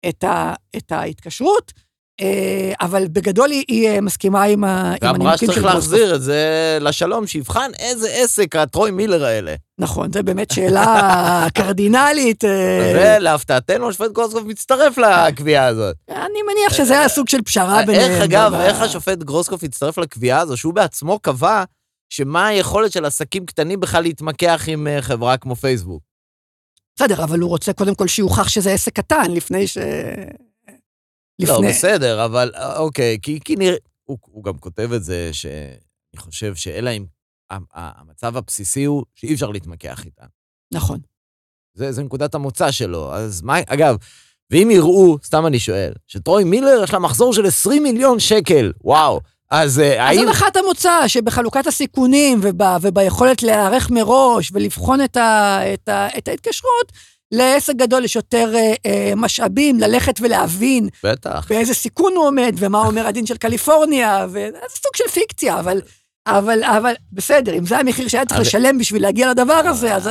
את, 0.08 0.24
ה, 0.24 0.54
את 0.76 0.92
ההתקשרות. 0.92 1.72
אה, 2.20 2.72
אבל 2.80 3.04
בגדול 3.08 3.50
היא, 3.50 3.64
היא 3.68 3.88
אה, 3.88 4.00
מסכימה 4.00 4.42
עם, 4.42 4.64
הנימוקים 4.64 5.02
של 5.02 5.06
ואמרה 5.06 5.36
שצריך 5.36 5.64
להחזיר 5.64 6.14
את 6.14 6.22
זה 6.22 6.78
לשלום, 6.80 7.26
שיבחן 7.26 7.70
איזה 7.78 8.08
עסק 8.10 8.56
הטרוי 8.56 8.90
מילר 8.90 9.24
האלה. 9.24 9.54
נכון, 9.78 10.12
זו 10.12 10.22
באמת 10.22 10.50
שאלה 10.50 11.46
קרדינלית. 11.54 12.44
אה. 12.44 13.16
ולהפתעתנו, 13.18 13.88
השופט 13.88 14.10
גרוסקוף 14.10 14.42
מצטרף 14.44 14.98
לקביעה 14.98 15.66
הזאת. 15.66 15.96
אני 16.10 16.42
מניח 16.52 16.72
שזה 16.72 16.98
היה 16.98 17.08
סוג 17.08 17.28
של 17.28 17.42
פשרה 17.42 17.82
ביניהם. 17.86 18.10
איך, 18.10 18.22
אגב, 18.22 18.54
איך 18.54 18.80
השופט 18.80 19.18
גרוסקוף 19.18 19.62
הצטרף 19.62 19.98
לקביעה 19.98 20.40
הזו, 20.40 20.56
שהוא 20.56 20.74
בעצמו 20.74 21.18
קבע 21.18 21.64
שמה 22.10 22.46
היכולת 22.46 22.92
של 22.92 23.04
עסקים 23.04 23.46
קטנים 23.46 23.80
בכלל 23.80 24.02
להתמקח 24.02 24.64
עם 24.66 24.88
חברה 25.00 25.36
כמו 25.36 25.56
פייסבוק? 25.56 26.02
בסדר, 26.96 27.24
אבל 27.24 27.40
הוא 27.40 27.50
רוצה 27.50 27.72
קודם 27.72 27.94
כל 27.94 28.08
שיוכח 28.08 28.48
שזה 28.48 28.72
עסק 28.72 28.92
קטן, 28.92 29.30
לפני 29.30 29.66
ש... 29.66 29.78
לא, 31.38 31.54
לפני... 31.54 31.66
לא, 31.66 31.72
בסדר, 31.72 32.24
אבל 32.24 32.52
אוקיי, 32.76 33.18
כי, 33.22 33.40
כי 33.44 33.56
נראה... 33.56 33.76
הוא, 34.04 34.18
הוא 34.22 34.44
גם 34.44 34.58
כותב 34.58 34.92
את 34.92 35.04
זה, 35.04 35.30
שאני 35.32 36.16
חושב 36.16 36.54
שאלא 36.54 36.90
אם... 36.90 37.04
המצב 37.74 38.36
הבסיסי 38.36 38.84
הוא 38.84 39.04
שאי 39.14 39.34
אפשר 39.34 39.50
להתמקח 39.50 40.04
איתה. 40.04 40.24
נכון. 40.74 41.00
זה, 41.74 41.92
זה 41.92 42.02
נקודת 42.02 42.34
המוצא 42.34 42.70
שלו. 42.70 43.14
אז 43.14 43.42
מה... 43.42 43.56
אגב, 43.66 43.96
ואם 44.50 44.70
יראו, 44.70 45.18
סתם 45.24 45.46
אני 45.46 45.58
שואל, 45.58 45.92
שטרוי 46.06 46.44
מילר 46.44 46.80
יש 46.84 46.92
לה 46.92 46.98
מחזור 46.98 47.32
של 47.32 47.46
20 47.46 47.82
מיליון 47.82 48.20
שקל, 48.20 48.72
וואו. 48.84 49.20
אז 49.50 49.80
אה, 49.80 50.04
האם... 50.04 50.18
אז 50.18 50.26
הנחת 50.26 50.56
המוצא, 50.56 51.08
שבחלוקת 51.08 51.66
הסיכונים 51.66 52.40
וב, 52.42 52.60
וביכולת 52.80 53.42
להיערך 53.42 53.90
מראש 53.90 54.50
ולבחון 54.52 55.04
את, 55.04 55.16
ה, 55.16 55.60
את, 55.74 55.88
ה, 55.88 56.18
את 56.18 56.28
ההתקשרות, 56.28 56.92
לעסק 57.32 57.74
גדול 57.76 58.04
יש 58.04 58.16
יותר 58.16 58.52
אה, 58.54 58.74
אה, 58.86 59.12
משאבים 59.16 59.80
ללכת 59.80 60.20
ולהבין. 60.20 60.88
בטח. 61.04 61.46
באיזה 61.50 61.74
סיכון 61.74 62.12
הוא 62.16 62.26
עומד, 62.26 62.54
ומה 62.58 62.78
אומר 62.78 63.06
הדין 63.06 63.26
של 63.26 63.36
קליפורניה, 63.36 64.26
וזה 64.28 64.58
סוג 64.68 64.96
של 64.96 65.08
פיקציה, 65.08 65.60
אבל, 65.60 65.80
אבל, 66.26 66.64
אבל 66.64 66.92
בסדר, 67.12 67.58
אם 67.58 67.66
זה 67.66 67.78
המחיר 67.78 68.08
שהיה 68.08 68.26
צריך 68.26 68.40
לשלם 68.40 68.78
בשביל 68.78 69.02
להגיע 69.02 69.30
לדבר 69.30 69.52
הזה, 69.52 69.94
אז, 69.94 70.08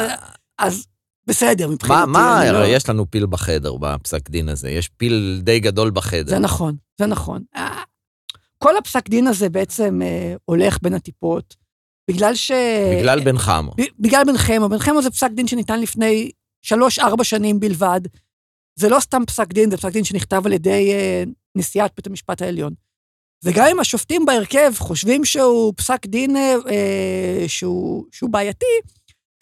אז 0.60 0.86
בסדר, 1.28 1.68
מבחינתי. 1.68 2.12
מה, 2.12 2.20
מה, 2.20 2.52
לא... 2.52 2.66
יש 2.66 2.90
לנו 2.90 3.12
פיל 3.12 3.26
בחדר 3.26 3.76
בפסק 3.76 4.30
דין 4.30 4.50
הזה, 4.50 4.70
יש 4.70 4.90
פיל 4.98 5.40
די 5.44 5.60
גדול 5.60 5.92
בחדר. 5.92 6.30
זה 6.30 6.40
נכון, 6.40 6.76
זה 7.00 7.06
נכון. 7.06 7.44
אה, 7.56 7.82
כל 8.58 8.78
הפסק 8.78 9.10
דין 9.10 9.28
הזה 9.28 9.50
בעצם 9.50 10.02
אה, 10.02 10.36
הולך 10.46 10.78
בין 10.82 10.94
הטיפות, 10.94 11.56
בגלל 12.12 12.36
ש... 12.36 12.52
בגלל 13.00 13.20
בן 13.24 13.38
חמו. 13.38 13.72
בגלל 14.00 14.24
בן 14.24 14.38
חמו. 14.38 14.70
בן 14.70 14.80
חמו 14.80 15.02
זה 15.02 15.10
פסק 15.10 15.32
דין 15.32 15.48
שניתן 15.48 15.82
לפני 15.82 16.32
שלוש-ארבע 16.66 17.24
שנים 17.24 17.60
בלבד. 17.60 18.02
זה 18.76 18.90
לא 18.90 19.00
סתם 19.00 19.26
פסק 19.28 19.54
דין, 19.54 19.72
זה 19.72 19.78
פסק 19.78 19.92
דין 19.92 20.04
שנכתב 20.04 20.42
על 20.46 20.54
ידי 20.54 20.94
uh, 20.94 21.30
נשיאת 21.56 21.92
בית 21.96 22.08
המשפט 22.08 22.42
העליון. 22.42 22.74
וגם 23.44 23.66
אם 23.72 23.80
השופטים 23.80 24.26
בהרכב 24.26 24.74
חושבים 24.78 25.26
שהוא 25.26 25.74
פסק 25.78 26.06
דין 26.06 26.38
אה, 26.38 26.56
אה, 26.70 27.48
שהוא, 27.48 28.06
שהוא 28.12 28.30
בעייתי, 28.30 28.66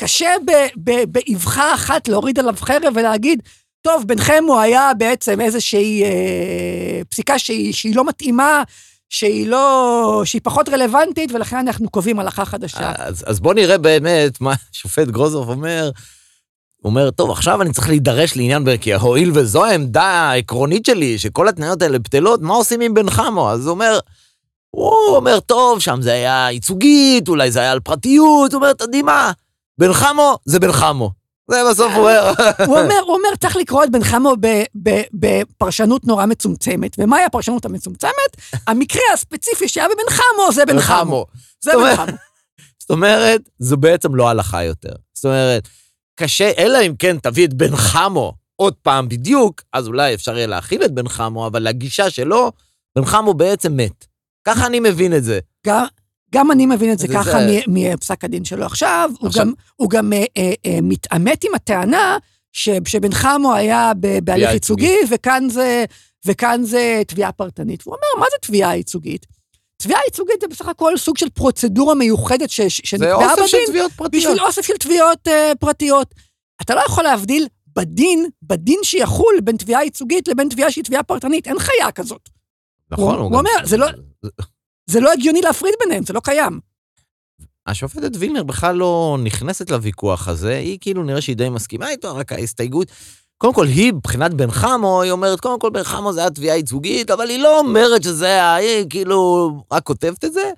קשה 0.01 0.35
ב- 0.45 0.89
ב- 0.89 1.03
באבחה 1.11 1.73
אחת 1.73 2.07
להוריד 2.07 2.39
עליו 2.39 2.55
חרב 2.57 2.93
ולהגיד, 2.95 3.41
טוב, 3.81 4.03
ביניכם 4.07 4.43
הוא 4.47 4.59
היה 4.59 4.91
בעצם 4.97 5.41
איזושהי 5.41 6.03
אה, 6.03 7.01
פסיקה 7.09 7.39
שהיא, 7.39 7.73
שהיא 7.73 7.95
לא 7.95 8.05
מתאימה, 8.05 8.63
שהיא 9.09 9.47
לא... 9.47 10.21
שהיא 10.25 10.41
פחות 10.43 10.69
רלוונטית, 10.69 11.31
ולכן 11.31 11.57
אנחנו 11.57 11.89
קובעים 11.89 12.19
הלכה 12.19 12.45
חדשה. 12.45 12.91
אז, 12.97 13.23
אז 13.27 13.39
בוא 13.39 13.53
נראה 13.53 13.77
באמת 13.77 14.41
מה 14.41 14.53
השופט 14.71 15.07
גרוזוב 15.07 15.49
אומר. 15.49 15.91
הוא 16.83 16.89
אומר, 16.89 17.11
טוב, 17.11 17.31
עכשיו 17.31 17.61
אני 17.61 17.71
צריך 17.73 17.89
להידרש 17.89 18.35
לעניין 18.37 18.65
ברקי, 18.65 18.93
הואיל 18.93 19.31
וזו 19.33 19.65
העמדה 19.65 20.03
העקרונית 20.03 20.85
שלי, 20.85 21.19
שכל 21.19 21.47
התניות 21.47 21.81
האלה 21.81 21.99
בטלות, 21.99 22.41
מה 22.41 22.53
עושים 22.53 22.81
עם 22.81 22.93
בן 22.93 23.09
חמו? 23.09 23.51
אז 23.51 23.65
הוא 23.65 23.71
אומר, 23.71 23.99
הוא 24.69 25.15
אומר, 25.15 25.39
טוב, 25.39 25.79
שם 25.79 26.01
זה 26.01 26.13
היה 26.13 26.47
ייצוגית, 26.51 27.27
אולי 27.27 27.51
זה 27.51 27.59
היה 27.59 27.71
על 27.71 27.79
פרטיות, 27.79 28.53
הוא 28.53 28.59
אומר, 28.59 28.71
אתה 28.71 28.83
יודעים 28.83 29.05
מה, 29.05 29.31
בן 29.77 29.93
חמו 29.93 30.37
זה 30.45 30.59
בן 30.59 30.71
חמו. 30.71 31.11
זה 31.51 31.61
בסוף 31.69 31.93
הוא 31.93 32.01
אומר. 32.01 32.33
הוא 32.67 32.79
אומר, 32.79 32.99
הוא 33.05 33.15
אומר, 33.15 33.35
צריך 33.39 33.55
לקרוא 33.55 33.83
את 33.83 33.91
בן 33.91 34.03
חמו 34.03 34.35
בפרשנות 35.13 36.05
נורא 36.05 36.25
מצומצמת. 36.25 36.95
ומהי 36.97 37.23
הפרשנות 37.23 37.65
המצומצמת? 37.65 38.37
המקרה 38.67 39.01
הספציפי 39.13 39.67
שהיה 39.67 39.87
בבן 39.87 40.15
חמו 40.15 40.51
זה 40.53 40.65
בן 40.65 40.79
חמו. 40.79 41.25
זה 41.61 41.71
בן 41.77 41.95
חמו. 41.95 42.17
זאת 42.79 42.89
אומרת, 42.89 43.41
זו 43.59 43.77
בעצם 43.77 44.15
לא 44.15 44.29
הלכה 44.29 44.63
יותר. 44.63 44.93
זאת 45.13 45.25
אומרת, 45.25 45.67
קשה, 46.15 46.51
אלא 46.57 46.77
אם 46.87 46.93
כן 46.99 47.17
תביא 47.19 47.45
את 47.47 47.53
בן 47.53 47.75
חמו 47.75 48.33
עוד 48.55 48.73
פעם 48.73 49.09
בדיוק, 49.09 49.61
אז 49.73 49.87
אולי 49.87 50.13
אפשר 50.13 50.37
יהיה 50.37 50.47
להכיל 50.47 50.83
את 50.85 50.91
בן 50.91 51.07
חמו, 51.07 51.47
אבל 51.47 51.67
הגישה 51.67 52.09
שלו, 52.09 52.51
בן 52.95 53.05
חמו 53.05 53.33
בעצם 53.33 53.77
מת. 53.77 54.05
ככה 54.47 54.65
אני 54.67 54.79
מבין 54.79 55.15
את 55.15 55.23
זה. 55.23 55.39
גם, 55.67 55.85
גם 56.33 56.51
אני 56.51 56.65
מבין 56.65 56.91
את 56.91 56.99
זה 56.99 57.07
זה- 57.07 57.13
ככה 57.13 57.31
זה- 57.31 57.59
מפסק 57.67 58.23
הדין 58.23 58.45
שלו. 58.45 58.65
עכשיו, 58.65 59.09
הוא 59.19 59.27
עכשיו- 59.27 59.45
גם, 59.45 59.53
הוא 59.75 59.89
גם 59.89 60.13
אה, 60.13 60.23
אה, 60.37 60.53
אה, 60.65 60.79
מתעמת 60.81 61.43
עם 61.43 61.55
הטענה 61.55 62.17
ש, 62.53 62.69
שבן 62.87 63.11
חמו 63.13 63.53
היה 63.53 63.91
בהליך. 64.23 64.51
ייצוגי, 64.53 64.95
וכאן 65.11 65.49
זה, 65.49 65.85
וכאן 66.25 66.63
זה 66.63 67.01
תביעה 67.07 67.31
פרטנית. 67.31 67.83
והוא 67.87 67.95
אומר, 67.95 68.19
מה 68.23 68.29
זה 68.31 68.37
תביעה 68.47 68.75
ייצוגית? 68.75 69.25
תביעה 69.83 69.99
ייצוגית 70.05 70.41
זה 70.41 70.47
בסך 70.47 70.67
הכל 70.67 70.97
סוג 70.97 71.17
של 71.17 71.29
פרוצדורה 71.29 71.95
מיוחדת 71.95 72.49
ש, 72.49 72.61
ש- 72.61 72.61
זה 72.61 72.69
שנקבעה 72.87 73.33
אוסף 73.33 73.45
של 73.45 73.57
בדין 73.57 73.67
תביעות 73.67 73.91
פרטיות. 73.91 74.23
בשביל 74.33 74.45
אוסף 74.47 74.61
של 74.61 74.73
תביעות 74.79 75.27
אה, 75.27 75.51
פרטיות. 75.59 76.13
אתה 76.61 76.75
לא 76.75 76.81
יכול 76.87 77.03
להבדיל 77.03 77.47
בדין, 77.75 78.29
בדין 78.43 78.79
שיחול 78.83 79.33
בין 79.43 79.57
תביעה 79.57 79.83
ייצוגית 79.83 80.27
לבין 80.27 80.49
תביעה 80.49 80.71
שהיא 80.71 80.83
תביעה 80.83 81.03
פרטנית, 81.03 81.47
אין 81.47 81.59
חיה 81.59 81.91
כזאת. 81.91 82.29
נכון, 82.91 83.19
הוא 83.19 83.31
גם- 83.31 83.37
אומר, 83.37 83.49
זה 83.65 83.77
לא- 83.77 83.87
זה 84.89 84.99
לא 84.99 85.11
הגיוני 85.11 85.41
להפריד 85.41 85.73
ביניהם, 85.83 86.03
זה 86.05 86.13
לא 86.13 86.19
קיים. 86.23 86.59
השופטת 87.67 88.11
וילנר 88.19 88.43
בכלל 88.43 88.75
לא 88.75 89.17
נכנסת 89.23 89.69
לוויכוח 89.71 90.27
הזה, 90.27 90.57
היא 90.57 90.77
כאילו 90.81 91.03
נראה 91.03 91.21
שהיא 91.21 91.35
די 91.35 91.49
מסכימה 91.49 91.89
איתו, 91.89 92.15
רק 92.15 92.31
ההסתייגות... 92.31 92.87
קודם 93.43 93.53
כל, 93.53 93.67
היא, 93.67 93.93
מבחינת 93.93 94.33
בן 94.33 94.51
חמו, 94.51 95.01
היא 95.01 95.11
אומרת, 95.11 95.39
קודם 95.39 95.59
כל, 95.59 95.69
בן 95.69 95.83
חמו 95.83 96.13
זה 96.13 96.19
היה 96.19 96.29
תביעה 96.29 96.57
ייצוגית, 96.57 97.11
אבל 97.11 97.29
היא 97.29 97.39
לא 97.39 97.59
אומרת 97.59 98.03
שזה 98.03 98.25
היה, 98.25 98.55
היא 98.55 98.85
כאילו 98.89 99.51
רק 99.71 99.83
כותבת 99.83 100.25
את 100.25 100.33
זה. 100.33 100.51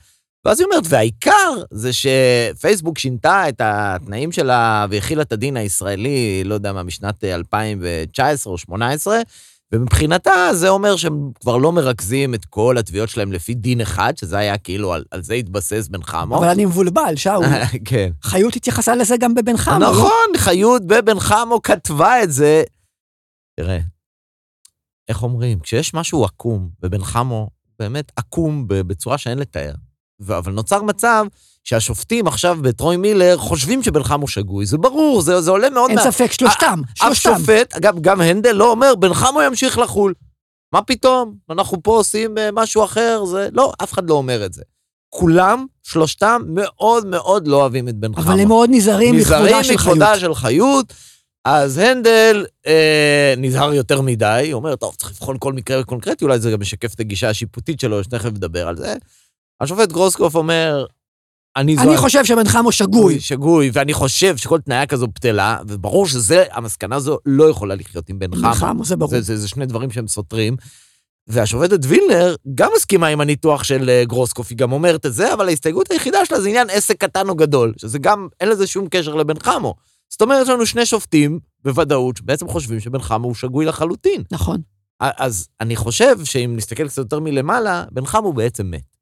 ואז 0.46 0.60
היא 0.60 0.66
אומרת, 0.66 0.84
והעיקר 0.86 1.54
זה 1.72 1.92
שפייסבוק 1.94 2.98
שינתה 2.98 3.50
את 3.50 3.62
התנאים 3.64 4.32
שלה 4.32 4.86
והכילה 4.90 5.22
את 5.22 5.32
הדין 5.32 5.58
הישראלי, 5.58 6.44
לא 6.46 6.54
יודע 6.54 6.74
מה, 6.74 6.84
משנת 6.84 7.24
2019 7.24 8.52
או 8.52 8.56
2018, 8.56 9.20
ומבחינתה 9.72 10.50
זה 10.54 10.70
אומר 10.70 10.96
שהם 10.96 11.30
כבר 11.42 11.58
לא 11.58 11.72
מרכזים 11.72 12.34
את 12.34 12.46
כל 12.46 12.78
התביעות 12.78 13.10
שלהם 13.10 13.32
לפי 13.32 13.54
דין 13.54 13.82
אחד, 13.82 14.14
שזה 14.18 14.38
היה 14.38 14.58
כאילו, 14.58 14.94
על, 14.94 15.04
על 15.12 15.24
זה 15.24 15.34
התבסס 15.34 15.88
בן 15.88 16.04
חמו. 16.04 16.38
אבל 16.38 16.48
אני 16.48 16.66
מבולבל, 16.66 17.16
שאול. 17.16 17.46
כן. 17.86 18.10
חיות 18.24 18.56
התייחסה 18.56 18.96
לזה 18.96 19.18
גם 19.18 19.36
בבן 19.36 19.58
חמו. 19.58 19.80
לא? 19.80 19.92
נכון, 19.92 20.38
חיות 20.38 20.86
בבן 20.86 21.20
חמו 21.20 21.62
כתבה 21.62 22.24
את 22.24 22.32
זה. 22.32 22.64
תראה, 23.60 23.80
איך 25.10 25.24
אומרים, 25.24 25.60
כשיש 25.60 25.94
משהו 25.94 26.26
עקום, 26.26 26.70
ובן 26.84 27.04
חמו 27.04 27.50
באמת 27.80 28.12
עקום 28.16 28.66
בצורה 28.68 29.18
שאין 29.18 29.38
לתאר, 29.38 29.74
אבל 30.28 30.52
נוצר 30.52 30.82
מצב 30.82 31.26
שהשופטים 31.64 32.28
עכשיו 32.28 32.58
בטרוי 32.62 32.98
מילר 32.98 33.38
חושבים 33.38 33.84
שבן 33.84 34.04
חמו 34.04 34.28
שגוי, 34.28 34.66
זה 34.66 34.78
ברור, 34.78 35.22
זה, 35.22 35.42
זה 35.42 35.52
עולה 35.52 35.70
מאוד 35.70 35.90
אין 35.90 36.12
ספק, 36.12 36.32
שלושתם, 36.32 36.82
אף 36.92 36.98
שלושתם. 36.98 37.38
שופט, 37.38 37.76
אגב, 37.76 38.02
גם 38.02 38.22
הנדל 38.22 38.52
לא 38.52 38.72
אומר, 38.72 38.96
בן 38.96 39.14
חמו 39.14 39.42
ימשיך 39.42 39.78
לחול. 39.78 40.14
מה 40.74 40.82
פתאום? 40.82 41.36
אנחנו 41.50 41.84
פה 41.84 41.98
עושים 41.98 42.38
אה, 42.38 42.50
משהו 42.54 42.84
אחר, 42.84 43.26
זה... 43.26 43.50
לא, 43.52 43.74
אף 43.84 43.94
אחד 43.94 44.10
לא 44.10 44.14
אומר 44.14 44.46
את 44.46 44.54
זה. 44.54 44.62
כולם, 45.10 45.66
שלושתם, 45.84 46.42
מאוד 46.48 47.08
מאוד 47.08 47.48
לא 47.48 47.58
אוהבים 47.58 47.90
את 47.90 47.96
בן 47.96 48.16
חמו. 48.16 48.24
אבל 48.24 48.40
הם 48.40 48.48
מאוד 48.48 48.70
נזהרים 48.74 49.16
מכבודה 49.16 49.64
של 49.64 49.78
חיות. 49.78 49.80
מכבודה 49.80 50.20
של 50.20 50.36
חיות. 50.36 50.94
אז 51.46 51.78
הנדל 51.78 52.46
אה, 52.68 53.34
נזהר 53.38 53.74
יותר 53.74 54.02
מדי, 54.02 54.50
הוא 54.52 54.60
אומר, 54.60 54.76
טוב, 54.76 54.96
צריך 54.96 55.12
לבחון 55.12 55.38
כל 55.40 55.54
מקרה 55.54 55.84
קונקרטי, 55.84 56.26
אולי 56.26 56.40
זה 56.40 56.52
גם 56.52 56.60
משקף 56.60 56.94
את 56.94 57.00
הגישה 57.00 57.30
השיפוטית 57.30 57.80
שלו, 57.80 58.04
שתכף 58.04 58.26
נדבר 58.30 58.68
על 58.68 58.78
זה. 58.78 58.96
השופט 59.62 59.92
גרוסקוף 59.92 60.36
אומר, 60.36 60.86
אני 61.56 61.78
אני 61.78 61.98
חושב 61.98 62.26
שבן 62.26 62.48
חמו 62.48 62.72
שגוי. 62.72 63.20
שגוי, 63.20 63.70
ואני 63.74 63.94
חושב 63.94 64.38
שכל 64.38 64.60
תניה 64.60 64.86
כזו 64.86 65.08
בטלה, 65.08 65.58
וברור 65.68 66.08
שזה, 66.08 66.44
המסקנה 66.52 66.96
הזו 66.96 67.18
לא 67.26 67.50
יכולה 67.50 67.76
לחיות 67.76 68.10
עם 68.10 68.20
בן 68.20 68.32
בן 68.32 68.38
חמו. 68.38 68.54
חמו, 68.54 68.86
זה 68.86 68.96
ברור. 68.96 69.12
זה, 69.12 69.22
זה, 69.22 69.38
זה 69.38 69.48
שני 69.48 69.66
דברים 69.66 69.92
שהם 69.92 70.08
סותרים. 70.08 70.56
והשופטת 71.28 71.80
וילנר 71.84 72.36
גם 72.56 72.72
מסכימה 72.76 73.08
עם 73.08 73.22
הניתוח 73.22 73.64
של 73.64 73.90
אה, 73.90 74.04
גרוסקוף, 74.06 74.48
היא 74.50 74.58
גם 74.58 74.72
אומרת 74.72 75.06
את 75.06 75.14
זה, 75.14 75.34
אבל 75.34 75.48
ההסתייגות 75.48 75.92
היחידה 75.92 76.26
שלה 76.26 76.42
זה 76.42 76.50
עניין 76.50 76.68
עסק 76.70 76.98
קטן 76.98 77.30
או 77.30 77.36
גדול, 77.36 77.74
שזה 77.78 78.00
גם, 78.00 78.28
אין 78.40 78.50
לזה 78.50 78.68
שום 78.68 78.88
קשר 78.92 79.16
לבן 79.16 79.40
חמו. 79.40 79.76
זאת 80.10 80.22
אומרת, 80.22 80.42
יש 80.42 80.50
לנו 80.50 80.66
שני 80.66 80.86
שופטים, 80.86 81.40
בוודאות, 81.64 82.18
שבעצם 82.18 82.48
חושבים 82.48 82.80
שבן 82.80 83.00
חמו 83.00 83.28
הוא 83.28 83.36
שגוי 83.36 83.66
לחלוטין. 83.66 84.24
נכון. 84.32 84.62
אז 85.00 85.48
אני 85.62 85.76
חושב 85.76 86.26
שאם 86.26 86.54
נסתכל 86.56 86.88
קצת 86.88 86.98
יותר 86.98 87.20
מלמעלה, 87.20 87.86
בן 87.92 88.06
חמו 88.06 88.34
בעצם 88.34 88.72
מת. 88.72 88.98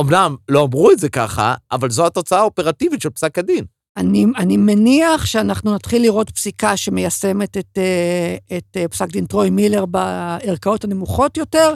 אמנם 0.00 0.36
לא 0.48 0.64
אמרו 0.64 0.90
את 0.90 0.98
זה 0.98 1.08
ככה, 1.08 1.54
אבל 1.72 1.90
זו 1.90 2.06
התוצאה 2.06 2.38
האופרטיבית 2.38 3.02
של 3.02 3.10
פסק 3.10 3.38
הדין. 3.38 3.64
אני, 3.96 4.26
אני 4.36 4.56
מניח 4.56 5.26
שאנחנו 5.26 5.74
נתחיל 5.74 6.02
לראות 6.02 6.30
פסיקה 6.30 6.76
שמיישמת 6.76 7.56
את, 7.56 7.78
אה, 7.78 8.56
את 8.56 8.76
אה, 8.76 8.88
פסק 8.88 9.08
דין 9.08 9.26
טרוי 9.26 9.50
מילר 9.50 9.86
בערכאות 9.86 10.84
הנמוכות 10.84 11.36
יותר, 11.36 11.74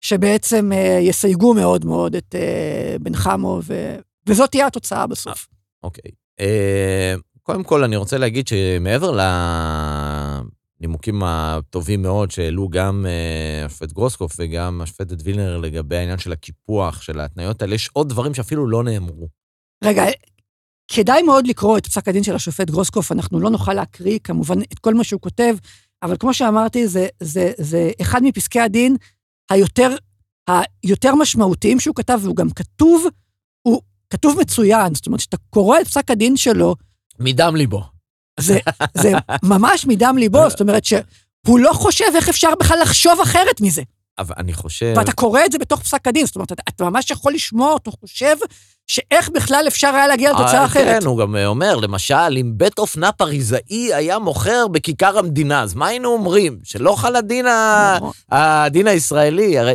שבעצם 0.00 0.72
אה, 0.72 0.98
יסייגו 1.00 1.54
מאוד 1.54 1.84
מאוד 1.84 2.16
את 2.16 2.34
בן 3.00 3.14
חמו, 3.14 3.60
ו, 3.64 3.96
וזאת 4.26 4.50
תהיה 4.50 4.66
התוצאה 4.66 5.06
בסוף. 5.06 5.48
אוקיי. 5.82 6.10
קודם 7.42 7.64
כל, 7.64 7.84
אני 7.84 7.96
רוצה 7.96 8.18
להגיד 8.18 8.48
שמעבר 8.48 9.18
לנימוקים 10.80 11.22
הטובים 11.22 12.02
מאוד 12.02 12.30
שהעלו 12.30 12.68
גם 12.68 13.06
אה, 13.08 13.64
השופט 13.66 13.92
גרוסקוף 13.92 14.34
וגם 14.38 14.80
השופטת 14.82 15.16
וילנר 15.24 15.58
לגבי 15.58 15.96
העניין 15.96 16.18
של 16.18 16.32
הקיפוח, 16.32 17.02
של 17.02 17.20
ההתניות 17.20 17.62
האלה, 17.62 17.74
יש 17.74 17.90
עוד 17.92 18.08
דברים 18.08 18.34
שאפילו 18.34 18.66
לא 18.68 18.84
נאמרו. 18.84 19.28
רגע, 19.84 20.04
כדאי 20.88 21.22
מאוד 21.22 21.46
לקרוא 21.46 21.78
את 21.78 21.86
פסק 21.86 22.08
הדין 22.08 22.22
של 22.22 22.34
השופט 22.34 22.70
גרוסקוף, 22.70 23.12
אנחנו 23.12 23.40
לא 23.40 23.50
נוכל 23.50 23.74
להקריא 23.74 24.18
כמובן 24.24 24.62
את 24.62 24.78
כל 24.78 24.94
מה 24.94 25.04
שהוא 25.04 25.20
כותב, 25.20 25.54
אבל 26.02 26.16
כמו 26.20 26.34
שאמרתי, 26.34 26.88
זה, 26.88 27.06
זה, 27.20 27.52
זה 27.58 27.90
אחד 28.02 28.22
מפסקי 28.22 28.60
הדין 28.60 28.96
היותר, 29.50 29.96
היותר 30.84 31.14
משמעותיים 31.14 31.80
שהוא 31.80 31.94
כתב, 31.96 32.18
והוא 32.22 32.36
גם 32.36 32.50
כתוב, 32.50 33.06
הוא 33.62 33.82
כתוב 34.10 34.40
מצוין, 34.40 34.94
זאת 34.94 35.06
אומרת, 35.06 35.20
כשאתה 35.20 35.36
קורא 35.50 35.80
את 35.80 35.86
פסק 35.86 36.10
הדין 36.10 36.36
שלו, 36.36 36.74
מדם 37.22 37.56
ליבו. 37.56 37.82
זה, 38.40 38.58
זה 38.94 39.12
ממש 39.42 39.86
מדם 39.86 40.16
ליבו, 40.18 40.50
זאת 40.50 40.60
אומרת 40.60 40.84
שהוא 40.84 41.58
לא 41.58 41.72
חושב 41.72 42.04
איך 42.14 42.28
אפשר 42.28 42.48
בכלל 42.60 42.78
לחשוב 42.82 43.20
אחרת 43.20 43.60
מזה. 43.60 43.82
אבל 44.18 44.34
אני 44.38 44.52
חושב... 44.52 44.94
ואתה 44.96 45.12
קורא 45.12 45.40
את 45.44 45.52
זה 45.52 45.58
בתוך 45.58 45.82
פסק 45.82 46.06
הדין, 46.06 46.26
זאת 46.26 46.36
אומרת, 46.36 46.52
אתה, 46.52 46.62
אתה 46.68 46.84
ממש 46.84 47.10
יכול 47.10 47.32
לשמוע 47.34 47.72
אותו 47.72 47.90
חושב 48.00 48.36
שאיך 48.86 49.28
בכלל 49.28 49.64
אפשר 49.68 49.88
היה 49.94 50.06
להגיע 50.06 50.32
לתוצאה 50.32 50.60
אה, 50.60 50.64
אחרת. 50.64 51.02
כן, 51.02 51.06
הוא 51.06 51.18
גם 51.18 51.36
אומר, 51.36 51.76
למשל, 51.76 52.36
אם 52.40 52.52
בית 52.56 52.78
אופנה 52.78 53.12
פריזאי 53.12 53.94
היה 53.94 54.18
מוכר 54.18 54.68
בכיכר 54.68 55.18
המדינה, 55.18 55.62
אז 55.62 55.74
מה 55.74 55.86
היינו 55.86 56.08
אומרים? 56.08 56.58
שלא 56.64 56.94
חל 56.96 57.16
הדין, 57.16 57.46
ה... 57.46 57.94
נכון. 57.96 58.10
הדין 58.30 58.86
הישראלי? 58.86 59.58
הרי 59.58 59.74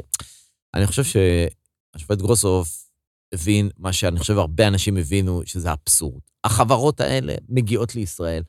אני 0.74 0.88
חושב 0.88 1.04
שהשופט 1.04 2.18
גרוסוף 2.18 2.87
הבין 3.34 3.70
מה 3.78 3.94
שאני 3.94 4.20
חושב 4.20 4.38
הרבה 4.38 4.68
אנשים 4.68 4.98
הבינו, 4.98 5.42
שזה 5.46 5.74
אבסורד. 5.74 6.22
החברות 6.44 7.02
האלה 7.02 7.36
מגיעות 7.50 7.96
לישראל. 7.96 8.44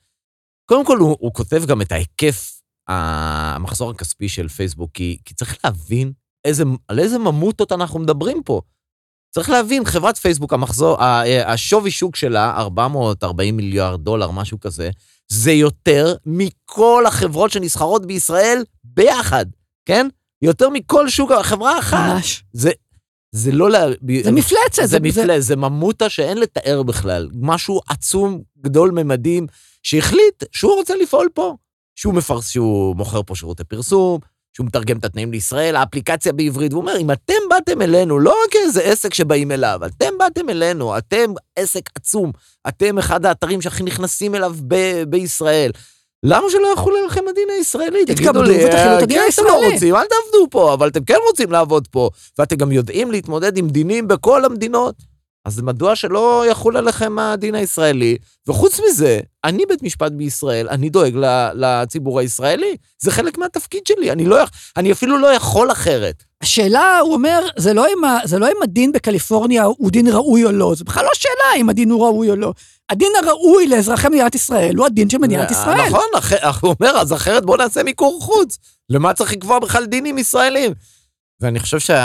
קודם 0.69 0.87
כל, 0.87 0.99
הוא, 0.99 1.17
הוא 1.21 1.35
כותב 1.35 1.65
גם 1.67 1.83
את 1.83 1.93
ההיקף, 1.93 2.61
המחזור 2.89 3.91
הכספי 3.91 4.29
של 4.29 4.49
פייסבוק, 4.49 4.91
כי, 4.95 5.19
כי 5.25 5.35
צריך 5.35 5.57
להבין 5.65 6.13
איזה, 6.45 6.65
על 6.89 6.99
איזה 6.99 7.19
ממוטות 7.19 7.73
אנחנו 7.73 7.99
מדברים 7.99 8.43
פה. 8.43 8.61
צריך 9.35 9.51
להבין, 9.51 9.85
חברת 9.85 10.17
פייסבוק, 10.17 10.53
המחזור, 10.53 10.97
השווי 11.47 11.91
שוק 11.91 12.17
שלה, 12.17 12.57
440 12.57 13.57
מיליארד 13.57 14.01
דולר, 14.01 14.31
משהו 14.31 14.61
כזה, 14.61 14.91
זה 15.29 15.53
יותר 15.53 16.15
מכל 16.27 17.05
החברות 17.07 17.51
שנסחרות 17.51 18.07
בישראל 18.07 18.63
ביחד, 18.85 19.47
כן? 19.87 20.09
יותר 20.43 20.69
מכל 20.71 21.09
שוק, 21.09 21.33
חברה 21.43 21.79
אחת. 21.79 22.15
ממש. 22.15 22.45
זה, 22.53 22.71
זה 23.33 23.53
לא... 23.53 23.71
לה... 23.71 23.87
זה 24.23 24.33
מפלצת. 24.33 24.83
זה 24.85 25.01
מפלצת, 25.01 25.41
זה 25.41 25.57
ממוטה 25.57 26.09
שאין 26.09 26.39
לתאר 26.39 26.83
בכלל. 26.83 27.29
משהו 27.41 27.81
עצום, 27.89 28.43
גדול 28.59 28.91
ממדים, 28.91 29.47
שהחליט 29.83 30.45
שהוא 30.53 30.75
רוצה 30.75 30.95
לפעול 30.97 31.29
פה. 31.35 31.57
שהוא 31.97 32.15
מפרס, 32.15 32.49
שהוא 32.49 32.97
מוכר 32.97 33.23
פה 33.23 33.35
שירותי 33.35 33.65
פרסום, 33.65 34.21
שהוא 34.53 34.67
מתרגם 34.67 34.99
את 34.99 35.05
התנאים 35.05 35.33
לישראל, 35.33 35.77
האפליקציה 35.77 36.33
בעברית, 36.33 36.73
והוא 36.73 36.81
אומר, 36.83 36.97
אם 36.99 37.11
אתם 37.11 37.35
באתם 37.51 37.83
אלינו, 37.83 38.19
לא 38.19 38.31
רק 38.31 38.57
איזה 38.57 38.83
עסק 38.83 39.15
שבאים 39.15 39.53
אליו, 39.53 39.81
אתם 39.87 40.19
באתם 40.19 40.51
אלינו, 40.51 40.99
אתם 40.99 41.33
עסק 41.57 41.91
עצום, 41.95 42.33
אתם 42.69 42.99
אחד 42.99 43.27
האתרים 43.27 43.63
שהכי 43.63 43.83
נכנסים 43.83 44.35
אליו 44.35 44.55
ב- 44.69 45.03
בישראל. 45.03 45.71
למה 46.23 46.47
שלא 46.51 46.73
יחול 46.73 46.95
עליכם 47.01 47.29
הדין 47.31 47.49
הישראלי? 47.59 48.03
את 48.03 49.03
הדין 49.03 49.19
כן, 49.19 49.29
אתם 49.35 49.45
לא. 49.45 49.73
רוצים, 49.73 49.95
אל 49.95 50.01
תעבדו 50.01 50.47
פה, 50.51 50.75
אבל 50.75 50.89
אתם 50.89 51.05
כן 51.05 51.19
רוצים 51.31 51.53
לעבוד 51.53 51.89
פה, 51.91 52.11
ואתם 52.39 52.57
גם 52.57 52.73
יודעים 52.73 53.11
להתמודד 53.11 53.57
עם 53.57 53.69
דינים 53.69 54.09
בכל 54.09 54.45
המדינות. 54.45 54.95
אז 55.45 55.61
מדוע 55.61 55.97
שלא 55.97 56.45
יחול 56.51 56.77
עליכם 56.77 57.19
הדין 57.19 57.55
הישראלי? 57.55 58.17
וחוץ 58.49 58.81
מזה, 58.89 59.21
אני 59.45 59.67
בית 59.69 59.83
משפט 59.83 60.13
בישראל, 60.13 60.69
אני 60.69 60.91
דואג 60.91 61.15
לציבור 61.55 62.21
הישראלי. 62.21 62.77
זה 63.03 63.11
חלק 63.11 63.39
מהתפקיד 63.39 63.87
שלי, 63.89 64.13
אני, 64.13 64.25
לא, 64.25 64.37
אני 64.77 64.93
אפילו 64.93 65.19
לא 65.19 65.27
יכול 65.35 65.73
אחרת. 65.73 66.23
השאלה, 66.43 66.99
הוא 66.99 67.13
אומר, 67.15 67.47
זה 67.57 67.75
לא, 67.75 67.87
אם, 67.87 68.03
זה 68.25 68.39
לא 68.39 68.47
אם 68.47 68.63
הדין 68.63 68.93
בקליפורניה 68.93 69.65
הוא 69.65 69.91
דין 69.91 70.09
ראוי 70.09 70.45
או 70.45 70.53
לא, 70.53 70.75
זה 70.77 70.85
בכלל 70.85 71.05
לא 71.05 71.11
שאלה 71.15 71.61
אם 71.61 71.69
הדין 71.69 71.91
הוא 71.91 72.07
ראוי 72.07 72.31
או 72.31 72.37
לא. 72.37 72.53
הדין 72.91 73.13
הראוי 73.23 73.67
לאזרחי 73.67 74.09
מדינת 74.09 74.35
ישראל 74.35 74.77
הוא 74.77 74.87
הדין 74.87 75.11
של 75.11 75.19
מדינת 75.19 75.51
ישראל. 75.51 75.89
נכון, 75.89 76.01
הוא 76.61 76.75
אומר, 76.81 76.91
אז 76.91 77.13
אחרת 77.13 77.45
בוא 77.45 77.57
נעשה 77.57 77.83
מיקור 77.83 78.21
חוץ. 78.23 78.59
למה 78.91 79.15
צריך 79.15 79.33
לקבוע 79.33 79.59
בכלל 79.59 79.87
דינים 79.87 80.19
ישראלים? 80.19 80.73
ואני 81.41 81.59
חושב 81.59 81.79
שהדרך 81.79 82.01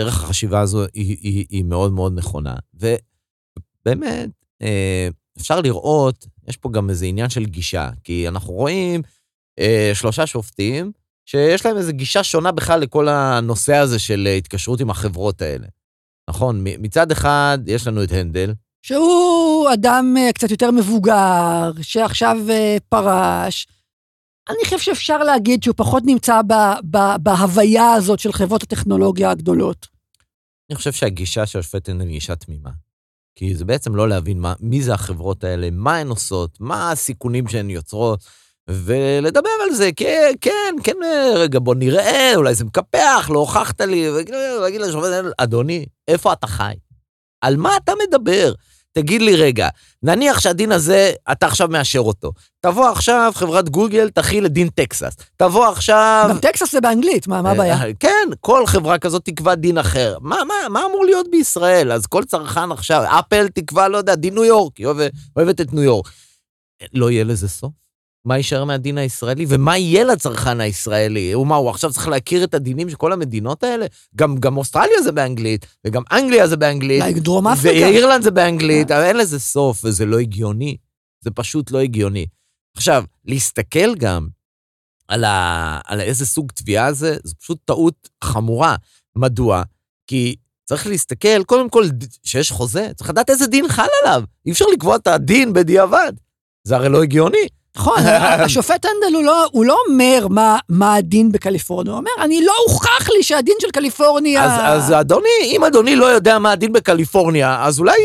החשיבה 0.00 0.60
הזו 0.60 0.84
היא, 0.94 1.16
היא, 1.22 1.46
היא 1.50 1.64
מאוד 1.64 1.92
מאוד 1.92 2.12
נכונה. 2.18 2.54
ובאמת, 2.74 4.30
אה, 4.62 5.08
אפשר 5.38 5.60
לראות, 5.60 6.26
יש 6.48 6.56
פה 6.56 6.70
גם 6.72 6.90
איזה 6.90 7.06
עניין 7.06 7.30
של 7.30 7.44
גישה, 7.44 7.90
כי 8.04 8.28
אנחנו 8.28 8.52
רואים 8.52 9.02
אה, 9.58 9.90
שלושה 9.94 10.26
שופטים 10.26 10.92
שיש 11.26 11.66
להם 11.66 11.76
איזו 11.76 11.92
גישה 11.92 12.24
שונה 12.24 12.52
בכלל 12.52 12.80
לכל 12.80 13.08
הנושא 13.08 13.74
הזה 13.74 13.98
של 13.98 14.26
אה, 14.26 14.34
התקשרות 14.34 14.80
עם 14.80 14.90
החברות 14.90 15.42
האלה. 15.42 15.66
נכון, 16.30 16.64
מצד 16.64 17.12
אחד 17.12 17.58
יש 17.66 17.86
לנו 17.86 18.04
את 18.04 18.12
הנדל, 18.12 18.52
שהוא 18.82 19.72
אדם 19.72 20.14
אה, 20.18 20.32
קצת 20.32 20.50
יותר 20.50 20.70
מבוגר, 20.70 21.72
שעכשיו 21.82 22.36
אה, 22.50 22.76
פרש. 22.88 23.66
אני 24.48 24.64
חושב 24.64 24.78
שאפשר 24.78 25.18
להגיד 25.18 25.62
שהוא 25.62 25.74
פחות 25.76 26.02
נמצא 26.06 26.42
ב, 26.42 26.52
ב, 26.90 26.98
בהוויה 27.22 27.92
הזאת 27.92 28.18
של 28.18 28.32
חברות 28.32 28.62
הטכנולוגיה 28.62 29.30
הגדולות. 29.30 29.86
אני 30.70 30.76
חושב 30.76 30.92
שהגישה 30.92 31.46
של 31.46 31.58
השופט 31.58 31.88
הנדל 31.88 32.04
היא 32.04 32.12
גישה 32.12 32.36
תמימה. 32.36 32.70
כי 33.38 33.54
זה 33.54 33.64
בעצם 33.64 33.94
לא 33.94 34.08
להבין 34.08 34.40
מה, 34.40 34.54
מי 34.60 34.82
זה 34.82 34.94
החברות 34.94 35.44
האלה, 35.44 35.68
מה 35.72 35.96
הן 35.96 36.08
עושות, 36.08 36.60
מה 36.60 36.90
הסיכונים 36.90 37.48
שהן 37.48 37.70
יוצרות, 37.70 38.24
ולדבר 38.70 39.50
על 39.62 39.74
זה, 39.74 39.90
כן, 39.96 40.32
כן, 40.40 40.74
כן, 40.84 40.92
רגע, 41.34 41.58
בוא 41.58 41.74
נראה, 41.74 42.32
אולי 42.36 42.54
זה 42.54 42.64
מקפח, 42.64 43.30
לא 43.30 43.38
הוכחת 43.38 43.80
לי, 43.80 44.10
ולהגיד 44.10 44.80
לשופט 44.80 45.08
אדוני, 45.38 45.86
איפה 46.08 46.32
אתה 46.32 46.46
חי? 46.46 46.74
על 47.40 47.56
מה 47.56 47.76
אתה 47.76 47.92
מדבר? 48.06 48.52
תגיד 48.92 49.22
לי 49.22 49.36
רגע, 49.36 49.68
נניח 50.02 50.40
שהדין 50.40 50.72
הזה, 50.72 51.12
אתה 51.32 51.46
עכשיו 51.46 51.68
מאשר 51.68 51.98
אותו. 51.98 52.32
תבוא 52.60 52.88
עכשיו, 52.88 53.32
חברת 53.34 53.68
גוגל 53.68 54.10
תכיל 54.10 54.46
את 54.46 54.52
דין 54.52 54.68
טקסס. 54.68 55.16
תבוא 55.36 55.66
עכשיו... 55.66 56.26
גם 56.30 56.38
טקסס 56.38 56.72
זה 56.72 56.80
באנגלית, 56.80 57.26
מה, 57.26 57.42
מה 57.42 57.50
הבעיה? 57.50 57.82
אה, 57.82 57.90
כן, 58.00 58.28
כל 58.40 58.66
חברה 58.66 58.98
כזאת 58.98 59.24
תקבע 59.24 59.54
דין 59.54 59.78
אחר. 59.78 60.16
מה, 60.20 60.36
מה, 60.48 60.54
מה 60.70 60.86
אמור 60.86 61.04
להיות 61.04 61.26
בישראל? 61.30 61.92
אז 61.92 62.06
כל 62.06 62.24
צרכן 62.24 62.72
עכשיו, 62.72 63.02
אפל 63.18 63.48
תקבע, 63.48 63.88
לא 63.88 63.96
יודע, 63.96 64.14
דין 64.14 64.34
ניו 64.34 64.44
יורק, 64.44 64.76
היא 64.76 64.86
אוהבת, 64.86 65.12
אוהבת 65.36 65.60
את 65.60 65.72
ניו 65.72 65.82
יורק. 65.82 66.08
לא 66.92 67.10
יהיה 67.10 67.24
לזה 67.24 67.48
סוף? 67.48 67.81
מה 68.24 68.36
יישאר 68.36 68.64
מהדין 68.64 68.98
הישראלי? 68.98 69.46
ומה 69.48 69.78
יהיה 69.78 70.04
לצרכן 70.04 70.60
הישראלי? 70.60 71.32
הוא 71.32 71.46
מה, 71.46 71.56
הוא 71.56 71.70
עכשיו 71.70 71.92
צריך 71.92 72.08
להכיר 72.08 72.44
את 72.44 72.54
הדינים 72.54 72.90
של 72.90 72.96
כל 72.96 73.12
המדינות 73.12 73.62
האלה? 73.62 73.86
גם, 74.16 74.38
גם 74.38 74.56
אוסטרליה 74.56 75.02
זה 75.02 75.12
באנגלית, 75.12 75.66
וגם 75.86 76.02
אנגליה 76.12 76.48
זה 76.48 76.56
באנגלית, 76.56 77.02
אולי 77.02 77.20
דרום 77.20 77.46
אפריקה. 77.46 77.86
ואירלנד 77.86 78.22
זה 78.22 78.30
באנגלית, 78.30 78.90
אבל 78.90 79.02
אין 79.02 79.16
לזה 79.16 79.40
סוף, 79.40 79.84
וזה 79.84 80.06
לא 80.06 80.18
הגיוני. 80.18 80.76
זה 81.20 81.30
פשוט 81.30 81.70
לא 81.70 81.78
הגיוני. 81.78 82.26
עכשיו, 82.76 83.04
להסתכל 83.24 83.94
גם 83.94 84.28
על, 85.08 85.24
ה... 85.24 85.80
על 85.84 86.00
איזה 86.00 86.26
סוג 86.26 86.52
תביעה 86.54 86.92
זה, 86.92 87.16
זו 87.24 87.34
פשוט 87.40 87.58
טעות 87.64 88.08
חמורה. 88.24 88.76
מדוע? 89.16 89.62
כי 90.06 90.36
צריך 90.64 90.86
להסתכל, 90.86 91.44
קודם 91.44 91.70
כל, 91.70 91.84
שיש 92.24 92.50
חוזה, 92.50 92.88
צריך 92.96 93.10
לדעת 93.10 93.30
איזה 93.30 93.46
דין 93.46 93.68
חל 93.68 93.86
עליו. 94.02 94.22
אי 94.46 94.52
אפשר 94.52 94.64
לקבוע 94.72 94.96
את 94.96 95.06
הדין 95.06 95.52
בדיעבד. 95.52 96.12
זה 96.64 96.76
הרי 96.76 96.88
לא 96.88 97.02
הגיוני. 97.02 97.46
נכון, 97.76 97.98
השופט 98.44 98.84
הנדל 98.84 99.14
הוא 99.14 99.24
לא, 99.24 99.46
הוא 99.52 99.64
לא 99.64 99.76
אומר 99.88 100.26
מה, 100.30 100.58
מה 100.68 100.94
הדין 100.94 101.32
בקליפורניה, 101.32 101.92
הוא 101.92 101.98
אומר, 101.98 102.10
אני 102.20 102.44
לא 102.44 102.52
הוכח 102.68 103.08
לי 103.08 103.22
שהדין 103.22 103.54
של 103.60 103.70
קליפורניה... 103.70 104.44
אז, 104.44 104.84
אז 104.86 104.92
אדוני, 105.00 105.42
אם 105.44 105.64
אדוני 105.64 105.96
לא 105.96 106.06
יודע 106.06 106.38
מה 106.38 106.52
הדין 106.52 106.72
בקליפורניה, 106.72 107.64
אז 107.64 107.78
אולי 107.78 107.96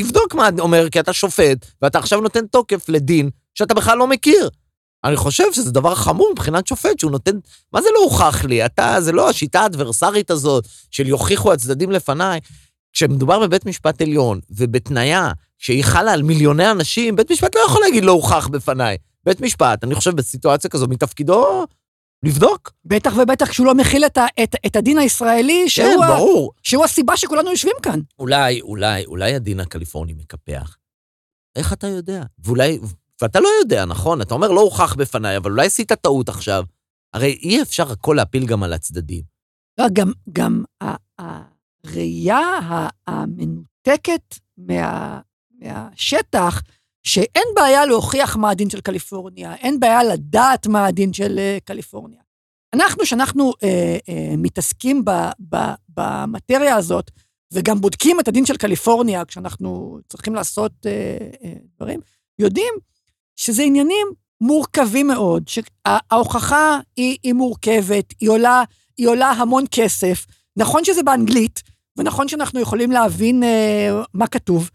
תבדוק 0.00 0.34
מה 0.34 0.48
אומר, 0.58 0.88
כי 0.90 1.00
אתה 1.00 1.12
שופט, 1.12 1.66
ואתה 1.82 1.98
עכשיו 1.98 2.20
נותן 2.20 2.46
תוקף 2.46 2.88
לדין 2.88 3.30
שאתה 3.54 3.74
בכלל 3.74 3.98
לא 3.98 4.06
מכיר. 4.06 4.50
אני 5.04 5.16
חושב 5.16 5.52
שזה 5.52 5.70
דבר 5.70 5.94
חמור 5.94 6.30
מבחינת 6.32 6.66
שופט, 6.66 6.98
שהוא 6.98 7.10
נותן... 7.10 7.38
מה 7.72 7.82
זה 7.82 7.88
לא 7.94 8.00
הוכח 8.00 8.44
לי? 8.44 8.64
אתה, 8.64 8.96
זה 9.00 9.12
לא 9.12 9.28
השיטה 9.28 9.60
האדברסרית 9.60 10.30
הזאת 10.30 10.64
של 10.90 11.08
יוכיחו 11.08 11.52
הצדדים 11.52 11.90
לפניי. 11.90 12.40
כשמדובר 12.92 13.38
בבית 13.38 13.66
משפט 13.66 14.02
עליון, 14.02 14.40
ובתניה 14.50 15.32
שהיא 15.58 15.84
חלה 15.84 16.12
על 16.12 16.22
מיליוני 16.22 16.70
אנשים, 16.70 17.16
בית 17.16 17.30
משפט 17.30 17.54
לא 17.54 17.60
יכול 17.66 17.80
להגיד 17.80 18.04
לא 18.04 18.12
הוכח 18.12 18.48
בפניי. 18.48 18.96
בית 19.24 19.40
משפט, 19.40 19.84
אני 19.84 19.94
חושב 19.94 20.16
בסיטואציה 20.16 20.70
כזו, 20.70 20.86
מתפקידו 20.88 21.66
לבדוק. 22.24 22.72
בטח 22.84 23.12
ובטח 23.22 23.48
כשהוא 23.48 23.66
לא 23.66 23.74
מכיל 23.74 24.04
את, 24.04 24.18
ה, 24.18 24.26
את, 24.42 24.54
את 24.66 24.76
הדין 24.76 24.98
הישראלי, 24.98 25.68
שהוא, 25.68 25.86
כן, 25.86 26.02
ה, 26.02 26.16
ברור. 26.16 26.52
שהוא 26.62 26.84
הסיבה 26.84 27.16
שכולנו 27.16 27.50
יושבים 27.50 27.76
כאן. 27.82 28.00
אולי, 28.18 28.60
אולי, 28.60 29.04
אולי 29.06 29.34
הדין 29.34 29.60
הקליפורני 29.60 30.14
מקפח. 30.14 30.76
איך 31.56 31.72
אתה 31.72 31.86
יודע? 31.86 32.22
ואולי, 32.38 32.78
ואתה 33.22 33.40
לא 33.40 33.48
יודע, 33.60 33.84
נכון? 33.84 34.20
אתה 34.20 34.34
אומר, 34.34 34.48
לא 34.48 34.60
הוכח 34.60 34.94
בפניי, 34.94 35.36
אבל 35.36 35.50
אולי 35.50 35.66
עשית 35.66 35.92
טעות 35.92 36.28
עכשיו. 36.28 36.64
הרי 37.14 37.38
אי 37.42 37.62
אפשר 37.62 37.92
הכל 37.92 38.14
להפיל 38.16 38.46
גם 38.46 38.62
על 38.62 38.72
הצדדים. 38.72 39.22
לא, 39.78 39.86
גם, 39.92 40.12
גם 40.32 40.64
הראייה 41.18 42.40
המנותקת 43.06 44.34
מה, 44.58 45.20
מהשטח, 45.58 46.62
שאין 47.02 47.44
בעיה 47.56 47.86
להוכיח 47.86 48.36
מה 48.36 48.50
הדין 48.50 48.70
של 48.70 48.80
קליפורניה, 48.80 49.54
אין 49.54 49.80
בעיה 49.80 50.04
לדעת 50.04 50.66
מה 50.66 50.86
הדין 50.86 51.12
של 51.12 51.38
אה, 51.38 51.58
קליפורניה. 51.64 52.20
אנחנו, 52.74 53.06
שאנחנו 53.06 53.52
אה, 53.62 53.96
אה, 54.08 54.34
מתעסקים 54.38 55.04
ב, 55.04 55.10
ב, 55.50 55.56
במטריה 55.88 56.76
הזאת, 56.76 57.10
וגם 57.52 57.80
בודקים 57.80 58.20
את 58.20 58.28
הדין 58.28 58.46
של 58.46 58.56
קליפורניה 58.56 59.24
כשאנחנו 59.24 59.98
צריכים 60.08 60.34
לעשות 60.34 60.72
אה, 60.86 61.16
אה, 61.44 61.52
דברים, 61.76 62.00
יודעים 62.38 62.74
שזה 63.36 63.62
עניינים 63.62 64.06
מורכבים 64.40 65.06
מאוד, 65.06 65.48
שההוכחה 65.48 66.80
היא, 66.96 67.18
היא 67.22 67.32
מורכבת, 67.32 68.14
היא 68.20 68.30
עולה, 68.30 68.62
היא 68.98 69.08
עולה 69.08 69.30
המון 69.30 69.64
כסף. 69.70 70.26
נכון 70.56 70.84
שזה 70.84 71.02
באנגלית, 71.02 71.62
ונכון 71.96 72.28
שאנחנו 72.28 72.60
יכולים 72.60 72.90
להבין 72.90 73.42
אה, 73.42 74.02
מה 74.14 74.26
כתוב, 74.26 74.70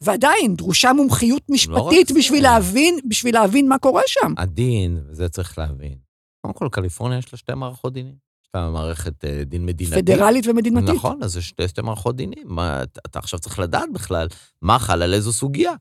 ועדיין 0.00 0.54
דרושה 0.56 0.92
מומחיות 0.92 1.42
משפטית 1.48 2.08
זה. 2.08 2.14
בשביל 2.14 2.42
להבין, 2.42 2.98
בשביל 3.08 3.34
להבין 3.34 3.68
מה 3.68 3.78
קורה 3.78 4.02
שם. 4.06 4.34
הדין, 4.36 5.00
וזה 5.08 5.28
צריך 5.28 5.58
להבין. 5.58 5.98
קודם 6.40 6.54
כל, 6.54 6.68
קליפורניה 6.72 7.18
יש 7.18 7.32
לה 7.32 7.38
שתי 7.38 7.54
מערכות 7.54 7.92
דינים. 7.92 8.14
יש 8.44 8.50
לה 8.54 8.70
מערכת 8.70 9.24
אה, 9.24 9.44
דין 9.44 9.66
מדינתית. 9.66 9.98
פדרלית 9.98 10.46
ומדינתית. 10.46 10.94
נכון, 10.94 11.22
אז 11.22 11.32
זה 11.32 11.42
שתי, 11.42 11.68
שתי 11.68 11.82
מערכות 11.82 12.16
דינים. 12.16 12.42
מה, 12.44 12.82
אתה, 12.82 13.00
אתה 13.06 13.18
עכשיו 13.18 13.38
צריך 13.38 13.58
לדעת 13.58 13.92
בכלל 13.92 14.28
מה 14.62 14.78
חל 14.78 15.02
על 15.02 15.14
איזו 15.14 15.32
סוגיה, 15.32 15.72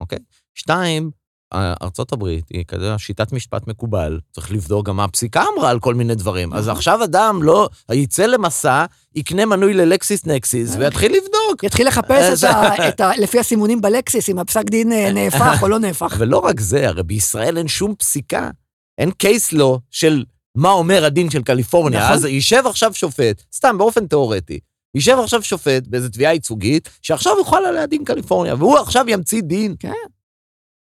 אוקיי? 0.00 0.18
שתיים, 0.54 1.10
ארצות 1.54 2.12
הברית 2.12 2.44
היא 2.50 2.64
כזה 2.68 2.98
שיטת 2.98 3.32
משפט 3.32 3.66
מקובל, 3.66 4.20
צריך 4.32 4.52
לבדוק 4.52 4.86
גם 4.86 4.96
מה 4.96 5.04
הפסיקה 5.04 5.44
אמרה 5.56 5.70
על 5.70 5.80
כל 5.80 5.94
מיני 5.94 6.14
דברים. 6.14 6.52
אז. 6.52 6.68
עכשיו 6.68 7.04
אדם 7.04 7.42
לא, 7.42 7.68
יצא 7.92 8.26
למסע, 8.26 8.84
יקנה 9.14 9.46
מנוי 9.46 9.74
ללקסיס 9.74 10.26
נקסיס 10.26 10.76
ויתחיל 10.78 11.12
לבדוק. 11.12 11.64
יתחיל 11.64 11.88
לחפש 11.88 12.44
את 12.88 13.00
ה, 13.00 13.10
לפי 13.18 13.38
הסימונים 13.38 13.80
בלקסיס, 13.80 14.28
אם 14.28 14.38
הפסק 14.38 14.64
דין 14.64 14.92
אה, 14.92 15.12
נהפך 15.12 15.58
או 15.62 15.68
לא 15.68 15.78
נהפך. 15.78 16.16
ולא 16.18 16.38
רק 16.38 16.60
זה, 16.60 16.88
הרי 16.88 17.02
בישראל 17.02 17.58
אין 17.58 17.68
שום 17.68 17.94
פסיקה, 17.94 18.50
אין 18.98 19.10
קייס 19.10 19.52
לו 19.52 19.80
של 19.90 20.24
מה 20.54 20.70
אומר 20.70 21.04
הדין 21.04 21.30
של 21.30 21.42
קליפורניה. 21.42 22.00
נכון. 22.00 22.12
אז 22.12 22.24
יישב 22.24 22.62
עכשיו 22.66 22.94
שופט, 22.94 23.42
סתם 23.54 23.78
באופן 23.78 24.06
תיאורטי, 24.06 24.58
יישב 24.94 25.16
עכשיו 25.22 25.42
שופט 25.42 25.86
באיזו 25.86 26.08
תביעה 26.08 26.32
ייצוגית, 26.32 26.88
שעכשיו 27.02 27.32
יוכל 27.38 27.64
עליה 27.68 27.86
דין 27.86 28.04
קליפורניה, 28.04 28.54
והוא 28.54 28.78
עכשיו 28.78 29.04
ימציא 29.08 29.42
דין. 29.42 29.74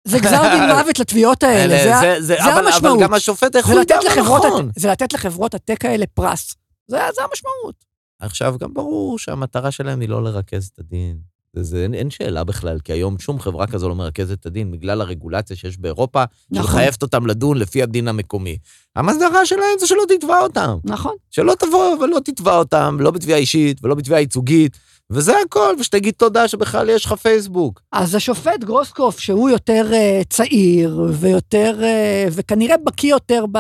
זה 0.08 0.20
גזר 0.20 0.42
דין 0.52 0.64
מוות 0.76 1.00
לתביעות 1.00 1.44
האלה, 1.44 1.78
זה, 1.84 1.94
זה, 2.02 2.22
זה, 2.22 2.36
זה 2.44 2.54
אבל, 2.54 2.68
המשמעות. 2.68 2.98
אבל 2.98 3.04
גם 3.04 3.14
השופט, 3.14 3.56
איך 3.56 3.68
זה 3.68 3.74
הוא 3.74 3.82
ידע 3.82 3.96
לתת, 3.96 4.06
מה 4.06 4.12
לחברות, 4.12 4.46
נכון? 4.46 4.70
זה 4.76 4.92
לתת 4.92 5.14
לחברות 5.14 5.54
הטק 5.54 5.86
האלה 5.86 6.06
פרס. 6.14 6.56
זה, 6.88 6.98
זה 7.16 7.22
המשמעות. 7.24 7.76
עכשיו, 8.20 8.56
גם 8.60 8.74
ברור 8.74 9.20
שהמטרה 9.20 9.72
שלהם 9.72 10.00
היא 10.00 10.10
לא 10.10 10.24
לרכז 10.24 10.70
את 10.74 10.80
הדין. 10.80 11.18
זה, 11.54 11.64
זה, 11.64 11.84
אין, 11.84 11.94
אין 11.94 12.10
שאלה 12.10 12.44
בכלל, 12.44 12.80
כי 12.80 12.94
היום 12.94 13.20
שום 13.20 13.40
חברה 13.40 13.68
כזו 13.68 13.90
לא 13.90 13.96
מרכזת 13.96 14.40
את 14.40 14.46
הדין 14.46 14.72
בגלל 14.72 15.02
הרגולציה 15.02 15.56
שיש 15.56 15.78
באירופה, 15.78 16.24
נכון. 16.52 16.72
שמחייבת 16.72 17.02
אותם 17.02 17.28
לדון 17.28 17.58
לפי 17.58 17.84
הדין 17.84 18.08
המקומי. 18.08 18.58
המסדרה 18.96 19.46
שלהם 19.46 19.80
זה 19.80 19.88
שלא 19.88 20.04
תתבע 20.10 20.40
אותם. 20.40 20.78
נכון. 20.84 21.16
שלא 21.32 21.54
תבוא 21.60 22.04
ולא 22.04 22.20
תתבע 22.26 22.58
אותם, 22.58 22.98
לא 23.00 23.12
בתביעה 23.12 23.40
אישית 23.40 23.84
ולא 23.84 23.96
בתביעה 23.96 24.20
ייצוגית, 24.20 24.78
וזה 25.12 25.34
הכל, 25.46 25.76
ושתגיד 25.80 26.14
תודה 26.14 26.48
שבכלל 26.48 26.90
יש 26.90 27.06
לך 27.06 27.14
פייסבוק. 27.14 27.82
אז 27.92 28.16
השופט 28.16 28.64
גרוסקוף, 28.64 29.20
שהוא 29.20 29.50
יותר 29.50 29.92
uh, 29.92 30.28
צעיר 30.30 31.02
ויותר, 31.14 31.80
uh, 31.80 32.32
וכנראה 32.32 32.78
בקיא 32.78 33.10
יותר 33.10 33.46
ב, 33.52 33.58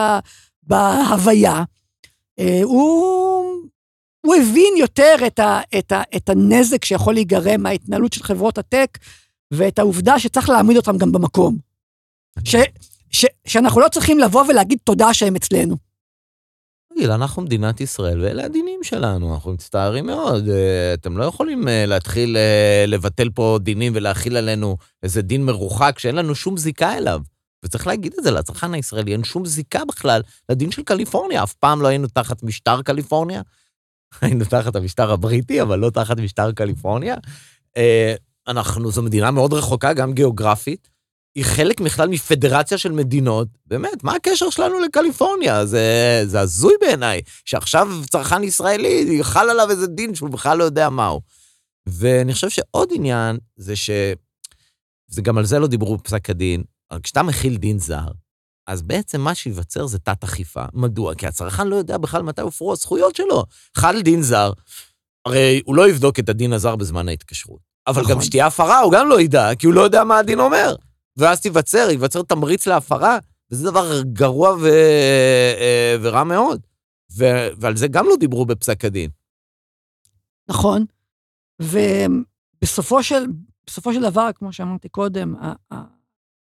בהוויה, 0.63 1.63
uh, 2.41 2.43
הוא, 2.63 3.45
הוא 4.25 4.35
הבין 4.35 4.73
יותר 4.77 5.15
את, 5.27 5.39
ה, 5.39 5.59
את, 5.79 5.91
ה, 5.91 6.01
את 6.15 6.29
הנזק 6.29 6.85
שיכול 6.85 7.13
להיגרם 7.13 7.61
מההתנהלות 7.61 8.13
של 8.13 8.23
חברות 8.23 8.57
הטק, 8.57 8.97
ואת 9.51 9.79
העובדה 9.79 10.19
שצריך 10.19 10.49
להעמיד 10.49 10.77
אותם 10.77 10.97
גם 10.97 11.11
במקום. 11.11 11.57
ש, 12.43 12.55
ש, 13.11 13.25
שאנחנו 13.47 13.81
לא 13.81 13.87
צריכים 13.87 14.19
לבוא 14.19 14.43
ולהגיד 14.47 14.79
תודה 14.83 15.13
שהם 15.13 15.35
אצלנו. 15.35 15.86
גיל, 16.97 17.11
אנחנו 17.11 17.41
מדינת 17.41 17.81
ישראל, 17.81 18.21
ואלה 18.21 18.45
הדינים 18.45 18.79
שלנו, 18.83 19.33
אנחנו 19.33 19.51
מצטערים 19.51 20.05
מאוד. 20.05 20.49
אה, 20.49 20.93
אתם 20.93 21.17
לא 21.17 21.25
יכולים 21.25 21.67
אה, 21.67 21.85
להתחיל 21.85 22.37
אה, 22.37 22.85
לבטל 22.87 23.29
פה 23.29 23.59
דינים 23.61 23.93
ולהכיל 23.95 24.37
עלינו 24.37 24.77
איזה 25.03 25.21
דין 25.21 25.45
מרוחק 25.45 25.99
שאין 25.99 26.15
לנו 26.15 26.35
שום 26.35 26.57
זיקה 26.57 26.97
אליו. 26.97 27.21
וצריך 27.65 27.87
להגיד 27.87 28.13
את 28.19 28.23
זה 28.23 28.31
לצרכן 28.31 28.73
הישראלי, 28.73 29.11
אין 29.11 29.23
שום 29.23 29.45
זיקה 29.45 29.81
בכלל 29.87 30.21
לדין 30.49 30.71
של 30.71 30.83
קליפורניה. 30.83 31.43
אף 31.43 31.53
פעם 31.53 31.81
לא 31.81 31.87
היינו 31.87 32.07
תחת 32.07 32.43
משטר 32.43 32.81
קליפורניה. 32.81 33.41
היינו 34.21 34.45
תחת 34.45 34.75
המשטר 34.75 35.11
הבריטי, 35.11 35.61
אבל 35.61 35.79
לא 35.79 35.89
תחת 35.89 36.19
משטר 36.19 36.51
קליפורניה. 36.51 37.15
אנחנו, 38.47 38.91
זו 38.91 39.03
מדינה 39.03 39.31
מאוד 39.31 39.53
רחוקה, 39.53 39.93
גם 39.93 40.13
גיאוגרפית. 40.13 40.89
היא 41.37 41.45
חלק 41.45 41.81
בכלל 41.81 42.09
מפדרציה 42.09 42.77
של 42.77 42.91
מדינות. 42.91 43.47
באמת, 43.65 44.03
מה 44.03 44.15
הקשר 44.15 44.49
שלנו 44.49 44.79
לקליפורניה? 44.79 45.65
זה, 45.65 46.23
זה 46.25 46.39
הזוי 46.39 46.73
בעיניי, 46.81 47.21
שעכשיו 47.45 47.89
צרכן 48.09 48.43
ישראלי, 48.43 49.19
חל 49.21 49.49
עליו 49.49 49.69
איזה 49.69 49.87
דין 49.87 50.15
שהוא 50.15 50.29
בכלל 50.29 50.57
לא 50.57 50.63
יודע 50.63 50.89
מהו. 50.89 51.21
ואני 51.89 52.33
חושב 52.33 52.49
שעוד 52.49 52.89
עניין 52.93 53.37
זה 53.57 53.75
ש... 53.75 53.89
זה 55.07 55.21
גם 55.21 55.37
על 55.37 55.45
זה 55.45 55.59
לא 55.59 55.67
דיברו 55.67 55.97
בפסק 55.97 56.29
הדין, 56.29 56.63
כשאתה 57.03 57.23
מכיל 57.23 57.57
דין 57.57 57.79
זר, 57.79 58.07
אז 58.67 58.81
בעצם 58.81 59.21
מה 59.21 59.35
שייווצר 59.35 59.87
זה 59.87 59.99
תת-אכיפה. 59.99 60.65
מדוע? 60.73 61.15
כי 61.15 61.27
הצרכן 61.27 61.67
לא 61.67 61.75
יודע 61.75 61.97
בכלל 61.97 62.21
מתי 62.21 62.41
הופרו 62.41 62.73
הזכויות 62.73 63.15
שלו. 63.15 63.43
חל 63.75 64.01
דין 64.01 64.21
זר, 64.21 64.51
הרי 65.25 65.61
הוא 65.65 65.75
לא 65.75 65.89
יבדוק 65.89 66.19
את 66.19 66.29
הדין 66.29 66.53
הזר 66.53 66.75
בזמן 66.75 67.09
ההתקשרות. 67.09 67.59
אבל 67.87 68.01
נכון. 68.01 68.15
גם 68.15 68.21
שתהיה 68.21 68.47
הפרה, 68.47 68.79
הוא 68.79 68.91
גם 68.91 69.09
לא 69.09 69.21
ידע, 69.21 69.55
כי 69.55 69.65
הוא 69.65 69.73
לא 69.73 69.81
יודע 69.81 70.03
מה 70.03 70.17
הדין 70.17 70.39
אומר. 70.39 70.75
ואז 71.17 71.41
תיווצר, 71.41 71.87
ייווצר 71.89 72.21
תמריץ 72.21 72.67
להפרה, 72.67 73.17
וזה 73.51 73.71
דבר 73.71 74.01
גרוע 74.01 74.55
ו... 74.55 74.67
אה, 75.59 75.95
ורע 76.01 76.23
מאוד. 76.23 76.61
ו... 77.17 77.25
ועל 77.57 77.75
זה 77.75 77.87
גם 77.87 78.05
לא 78.05 78.15
דיברו 78.15 78.45
בפסק 78.45 78.85
הדין. 78.85 79.09
נכון, 80.49 80.85
ובסופו 81.61 83.03
של, 83.03 83.25
בסופו 83.67 83.93
של 83.93 84.01
דבר, 84.01 84.29
כמו 84.35 84.53
שאמרתי 84.53 84.89
קודם, 84.89 85.35
ה... 85.35 85.53
ה... 85.73 85.83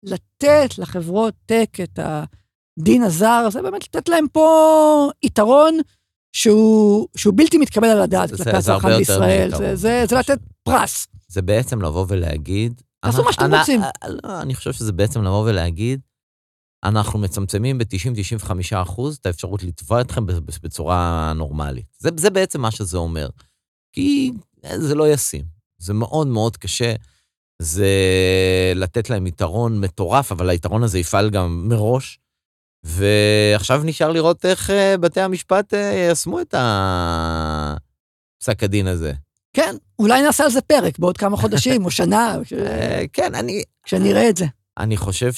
לתת 0.03 0.77
לחברות 0.77 1.33
טק 1.45 1.77
את 1.83 1.99
הדין 1.99 3.03
הזר, 3.03 3.47
זה 3.51 3.61
באמת 3.61 3.83
לתת 3.83 4.09
להם 4.09 4.27
פה 4.27 5.09
יתרון 5.23 5.77
שהוא, 6.35 7.07
שהוא 7.17 7.33
בלתי 7.37 7.57
מתקבל 7.57 7.87
על 7.87 8.01
הדעת 8.01 8.29
כלפי 8.29 8.49
הצרכן 8.49 8.97
בישראל. 8.97 9.55
זה, 9.57 9.75
זה, 9.75 10.03
זה 10.09 10.15
לתת 10.15 10.39
פרס. 10.63 11.07
זה 11.27 11.41
בעצם 11.41 11.81
לבוא 11.81 12.05
ולהגיד, 12.07 12.81
תעשו 13.03 13.23
מה 13.23 13.33
שאתם 13.33 13.55
רוצים. 13.55 13.81
לא, 14.07 14.41
אני 14.41 14.55
חושב 14.55 14.73
שזה 14.73 14.91
בעצם 14.91 15.23
לבוא 15.23 15.49
ולהגיד, 15.49 15.99
אנחנו 16.83 17.19
מצמצמים 17.19 17.77
ב-90-95 17.77 18.51
אחוז 18.73 19.17
את 19.17 19.25
האפשרות 19.25 19.63
לתבוע 19.63 20.01
אתכם 20.01 20.25
בצורה 20.63 21.33
נורמלית. 21.35 21.85
זה, 21.99 22.09
זה 22.17 22.29
בעצם 22.29 22.61
מה 22.61 22.71
שזה 22.71 22.97
אומר. 22.97 23.29
כי 23.93 24.31
זה 24.75 24.95
לא 24.95 25.13
ישים. 25.13 25.45
זה 25.77 25.93
מאוד 25.93 26.27
מאוד 26.27 26.57
קשה. 26.57 26.95
זה 27.61 27.87
לתת 28.75 29.09
להם 29.09 29.27
יתרון 29.27 29.79
מטורף, 29.79 30.31
אבל 30.31 30.49
היתרון 30.49 30.83
הזה 30.83 30.99
יפעל 30.99 31.29
גם 31.29 31.67
מראש. 31.69 32.19
ועכשיו 32.83 33.81
נשאר 33.85 34.11
לראות 34.11 34.45
איך 34.45 34.69
אה, 34.69 34.97
בתי 34.97 35.21
המשפט 35.21 35.73
אה, 35.73 36.07
יישמו 36.09 36.41
את 36.41 36.55
פסק 38.39 38.63
הדין 38.63 38.87
הזה. 38.87 39.13
כן, 39.53 39.75
אולי 39.99 40.21
נעשה 40.21 40.43
על 40.43 40.49
זה 40.49 40.61
פרק 40.61 40.99
בעוד 40.99 41.17
כמה 41.17 41.37
חודשים 41.37 41.85
או 41.85 41.91
שנה. 41.91 42.35
אה, 42.65 43.03
כן, 43.13 43.35
אני... 43.35 43.63
כשאני 43.83 44.11
אראה 44.11 44.29
את 44.29 44.37
זה. 44.37 44.45
אני 44.77 44.97
חושב 44.97 45.31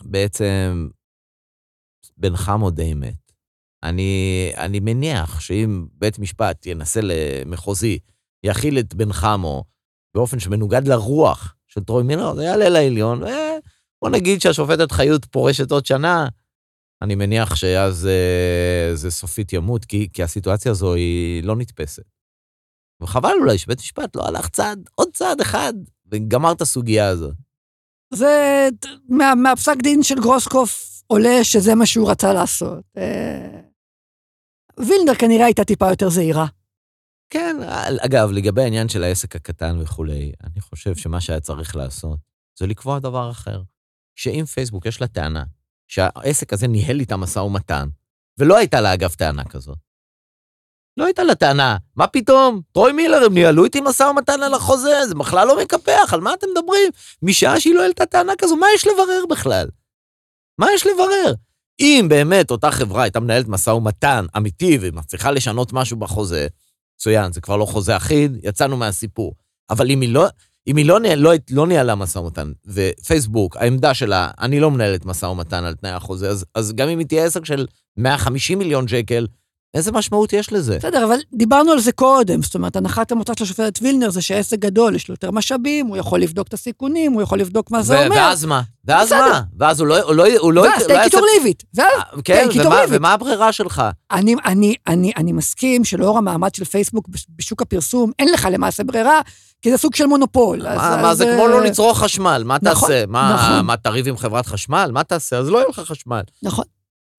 שבעצם 0.00 0.88
בן 2.16 2.36
חמו 2.36 2.70
די 2.70 2.94
מת. 2.94 3.32
אני, 3.82 4.52
אני 4.56 4.80
מניח 4.80 5.40
שאם 5.40 5.86
בית 5.92 6.18
משפט 6.18 6.66
ינסה 6.66 7.00
למחוזי, 7.02 7.98
יכיל 8.44 8.78
את 8.78 8.94
בן 8.94 9.12
חמו 9.12 9.64
באופן 10.14 10.38
שמנוגד 10.40 10.88
לרוח 10.88 11.54
של 11.66 11.84
טרוי 11.84 12.02
מילר, 12.02 12.34
זה 12.34 12.44
יעלה 12.44 12.68
לעליון, 12.68 13.22
ובוא 13.22 14.10
נגיד 14.10 14.40
שהשופטת 14.40 14.92
חיות 14.92 15.24
פורשת 15.24 15.70
עוד 15.70 15.86
שנה, 15.86 16.28
אני 17.02 17.14
מניח 17.14 17.54
שאז 17.54 18.06
אה, 18.06 18.90
זה 18.94 19.10
סופית 19.10 19.52
ימות, 19.52 19.84
כי, 19.84 20.08
כי 20.12 20.22
הסיטואציה 20.22 20.72
הזו 20.72 20.94
היא 20.94 21.44
לא 21.44 21.56
נתפסת. 21.56 22.02
וחבל 23.00 23.32
אולי 23.40 23.58
שבית 23.58 23.78
משפט 23.78 24.16
לא 24.16 24.28
הלך 24.28 24.48
צעד, 24.48 24.88
עוד 24.94 25.08
צעד 25.12 25.40
אחד, 25.40 25.74
וגמר 26.12 26.52
את 26.52 26.60
הסוגיה 26.60 27.08
הזאת. 27.08 27.34
זה, 28.14 28.68
מה, 29.08 29.34
מהפסק 29.34 29.76
דין 29.82 30.02
של 30.02 30.20
גרוסקוף 30.20 31.02
עולה 31.06 31.44
שזה 31.44 31.74
מה 31.74 31.86
שהוא 31.86 32.10
רצה 32.10 32.32
לעשות. 32.32 32.84
אה, 32.96 33.60
וילנר 34.78 35.14
כנראה 35.14 35.44
הייתה 35.44 35.64
טיפה 35.64 35.90
יותר 35.90 36.08
זהירה. 36.08 36.46
כן, 37.30 37.56
אגב, 38.06 38.30
לגבי 38.30 38.62
העניין 38.62 38.88
של 38.88 39.02
העסק 39.02 39.36
הקטן 39.36 39.78
וכולי, 39.80 40.32
אני 40.44 40.60
חושב 40.60 40.96
שמה 40.96 41.20
שהיה 41.20 41.40
צריך 41.40 41.76
לעשות 41.76 42.18
זה 42.58 42.66
לקבוע 42.66 42.98
דבר 42.98 43.30
אחר. 43.30 43.62
שאם 44.16 44.44
פייסבוק 44.44 44.86
יש 44.86 45.00
לה 45.00 45.06
טענה 45.06 45.44
שהעסק 45.88 46.52
הזה 46.52 46.68
ניהל 46.68 47.00
איתה 47.00 47.16
משא 47.16 47.38
ומתן, 47.38 47.88
ולא 48.38 48.56
הייתה 48.56 48.80
לה 48.80 48.94
אגב 48.94 49.10
טענה 49.10 49.44
כזאת, 49.44 49.78
לא 50.96 51.04
הייתה 51.04 51.24
לה 51.24 51.34
טענה, 51.34 51.76
מה 51.96 52.06
פתאום? 52.06 52.60
טרוי 52.72 52.92
מילר, 52.92 53.24
הם 53.24 53.34
ניהלו 53.34 53.64
איתי 53.64 53.80
משא 53.80 54.02
ומתן 54.02 54.42
על 54.42 54.54
החוזה, 54.54 55.06
זה 55.08 55.14
בכלל 55.14 55.46
לא 55.48 55.58
מקפח, 55.62 56.10
על 56.12 56.20
מה 56.20 56.34
אתם 56.34 56.46
מדברים? 56.50 56.90
משעה 57.22 57.60
שהיא 57.60 57.74
לא 57.74 57.82
העלתה 57.82 58.06
טענה 58.06 58.32
כזו, 58.38 58.56
מה 58.56 58.66
יש 58.74 58.86
לברר 58.86 59.24
בכלל? 59.30 59.68
מה 60.58 60.66
יש 60.74 60.86
לברר? 60.86 61.34
אם 61.80 62.06
באמת 62.08 62.50
אותה 62.50 62.70
חברה 62.70 63.02
הייתה 63.02 63.20
מנהלת 63.20 63.48
משא 63.48 63.70
ומתן 63.70 64.26
אמיתי 64.36 64.78
ומצליחה 64.80 65.30
לשנות 65.30 65.72
משהו 65.72 65.96
בחוזה, 65.96 66.46
מצוין, 66.96 67.32
זה 67.32 67.40
כבר 67.40 67.56
לא 67.56 67.64
חוזה 67.64 67.96
אחיד, 67.96 68.36
יצאנו 68.42 68.76
מהסיפור. 68.76 69.34
אבל 69.70 69.90
אם 69.90 70.00
היא 70.00 70.08
לא, 70.08 70.26
אם 70.66 70.76
היא 70.76 70.86
לא, 70.86 71.00
לא, 71.16 71.32
לא 71.50 71.66
ניהלה 71.66 71.94
משא 71.94 72.18
ומתן, 72.18 72.52
ופייסבוק, 72.66 73.56
העמדה 73.56 73.94
שלה, 73.94 74.30
אני 74.40 74.60
לא 74.60 74.70
מנהלת 74.70 75.04
משא 75.04 75.26
ומתן 75.26 75.64
על 75.64 75.74
תנאי 75.74 75.90
החוזה, 75.90 76.28
אז, 76.28 76.44
אז 76.54 76.72
גם 76.72 76.88
אם 76.88 76.98
היא 76.98 77.06
תהיה 77.06 77.24
עסק 77.24 77.44
של 77.44 77.66
150 77.96 78.58
מיליון 78.58 78.88
שקל, 78.88 79.26
איזה 79.74 79.92
משמעות 79.92 80.32
יש 80.32 80.52
לזה? 80.52 80.78
בסדר, 80.78 81.04
אבל 81.04 81.16
דיברנו 81.34 81.72
על 81.72 81.80
זה 81.80 81.92
קודם. 81.92 82.42
זאת 82.42 82.54
אומרת, 82.54 82.76
הנחת 82.76 83.12
המוצא 83.12 83.32
של 83.38 83.44
השופטת 83.44 83.78
וילנר 83.82 84.10
זה 84.10 84.22
שעסק 84.22 84.58
גדול, 84.58 84.94
יש 84.96 85.08
לו 85.08 85.12
יותר 85.12 85.30
משאבים, 85.30 85.86
הוא 85.86 85.96
יכול 85.96 86.20
לבדוק 86.20 86.48
את 86.48 86.54
הסיכונים, 86.54 87.12
הוא 87.12 87.22
יכול 87.22 87.38
לבדוק 87.38 87.70
מה 87.70 87.82
זה 87.82 88.04
אומר. 88.04 88.16
ואז 88.16 88.44
מה? 88.44 88.62
ואז. 88.84 89.12
מה? 89.12 89.40
ואז 89.58 89.80
הוא 89.80 89.88
לא... 89.88 90.00
הוא 90.02 90.14
לא, 90.14 90.24
הוא 90.38 90.52
לא 90.52 90.60
ואז 90.60 90.86
תהיה 90.86 91.04
קיטור 91.04 91.26
ליבית. 91.34 91.62
ואז 91.74 91.86
כן, 92.24 92.48
ומה, 92.54 92.80
ומה 92.88 93.12
הברירה 93.12 93.52
שלך? 93.52 93.82
אני, 94.12 94.34
אני, 94.44 94.74
אני, 94.86 95.12
אני 95.16 95.32
מסכים 95.32 95.84
שלאור 95.84 96.18
המעמד 96.18 96.54
של 96.54 96.64
פייסבוק 96.64 97.08
בשוק 97.36 97.62
הפרסום, 97.62 98.12
אין 98.18 98.32
לך 98.32 98.48
למעשה 98.52 98.84
ברירה, 98.84 99.20
כי 99.62 99.70
זה 99.70 99.76
סוג 99.76 99.94
של 99.94 100.06
מונופול. 100.06 100.62
מה, 100.62 100.74
אז, 100.74 101.02
מה 101.02 101.10
אז... 101.10 101.18
זה 101.18 101.32
כמו 101.34 101.48
לא 101.48 101.62
לצרוך 101.62 101.98
חשמל, 101.98 102.42
מה 102.46 102.56
נכון, 102.62 102.88
תעשה? 102.88 103.04
מה, 103.08 103.34
נכון. 103.34 103.66
מה, 103.66 103.76
תריב 103.76 104.08
עם 104.08 104.16
חברת 104.16 104.46
חשמל? 104.46 104.90
מה 104.92 105.04
תעשה? 105.04 105.38
אז 105.38 105.48
לא 105.48 105.58
יהיה 105.58 105.68
לך 105.68 105.80
חשמל. 105.80 106.22
נכון. 106.42 106.64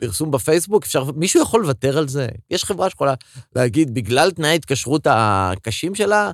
פרסום 0.02 0.32
בפייסבוק, 0.32 0.84
אפשר, 0.84 1.12
מישהו 1.12 1.42
יכול 1.42 1.62
לוותר 1.62 1.98
על 1.98 2.08
זה? 2.08 2.28
יש 2.50 2.66
חברה 2.66 2.90
שיכולה 2.90 3.14
להגיד, 3.56 3.94
בגלל 3.94 4.32
תנאי 4.32 4.50
ההתקשרות 4.50 5.08
הקשים 5.10 5.96
שלה, 5.96 6.32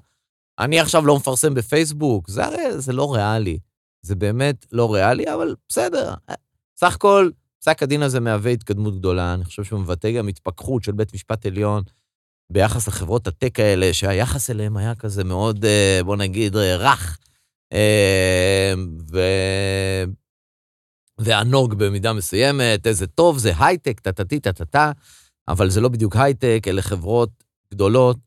אני 0.60 0.80
עכשיו 0.80 1.06
לא 1.06 1.16
מפרסם 1.16 1.54
בפייסבוק. 1.54 2.30
זה 2.30 2.46
הרי, 2.46 2.80
זה 2.82 2.94
לא 2.94 3.14
ריאלי. 3.14 3.60
זה 4.02 4.16
באמת 4.16 4.66
לא 4.72 4.94
ריאלי, 4.94 5.34
אבל 5.34 5.56
בסדר. 5.70 6.14
סך 6.80 6.96
הכל, 6.96 7.30
פסק 7.60 7.84
הדין 7.84 8.02
הזה 8.02 8.20
מהווה 8.20 8.52
התקדמות 8.52 9.00
גדולה. 9.00 9.34
אני 9.34 9.46
חושב 9.46 9.64
שהוא 9.64 9.80
מבטא 9.80 10.12
גם 10.12 10.28
התפכחות 10.28 10.84
של 10.84 10.92
בית 10.92 11.14
משפט 11.14 11.46
עליון 11.46 11.84
ביחס 12.52 12.88
לחברות 12.88 13.28
הטק 13.28 13.60
האלה, 13.60 13.94
שהיחס 13.94 14.50
אליהם 14.50 14.78
היה 14.78 14.96
כזה 14.96 15.24
מאוד, 15.24 15.66
אה, 15.66 16.00
בוא 16.06 16.16
נגיד, 16.16 16.56
רך. 16.56 17.18
אה, 17.74 18.74
ו... 19.12 19.20
וענוג 21.22 21.74
במידה 21.74 22.14
מסוימת, 22.14 22.88
איזה 22.88 23.08
טוב, 23.08 23.38
זה 23.38 23.52
הייטק, 23.60 24.00
טה-טה-טי, 24.00 24.40
טה-טה-טה. 24.40 24.92
אבל 25.48 25.70
זה 25.70 25.82
לא 25.82 25.90
בדיוק 25.90 26.16
הייטק, 26.16 26.64
אלה 26.68 26.82
חברות 26.82 27.30
גדולות, 27.74 28.18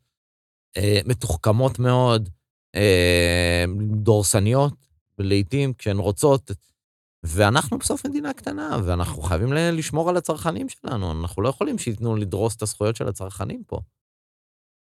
אה, 0.76 1.00
מתוחכמות 1.06 1.78
מאוד, 1.78 2.28
אה, 2.74 3.64
דורסניות, 3.92 4.74
לעתים 5.18 5.72
כשהן 5.72 5.98
רוצות, 5.98 6.50
ואנחנו 7.22 7.78
בסוף 7.78 8.06
מדינה 8.06 8.32
קטנה, 8.32 8.78
ואנחנו 8.84 9.22
חייבים 9.22 9.52
לשמור 9.52 10.08
על 10.08 10.16
הצרכנים 10.16 10.68
שלנו, 10.68 11.12
אנחנו 11.12 11.42
לא 11.42 11.48
יכולים 11.48 11.78
שייתנו 11.78 12.16
לדרוס 12.16 12.56
את 12.56 12.62
הזכויות 12.62 12.96
של 12.96 13.08
הצרכנים 13.08 13.62
פה. 13.66 13.80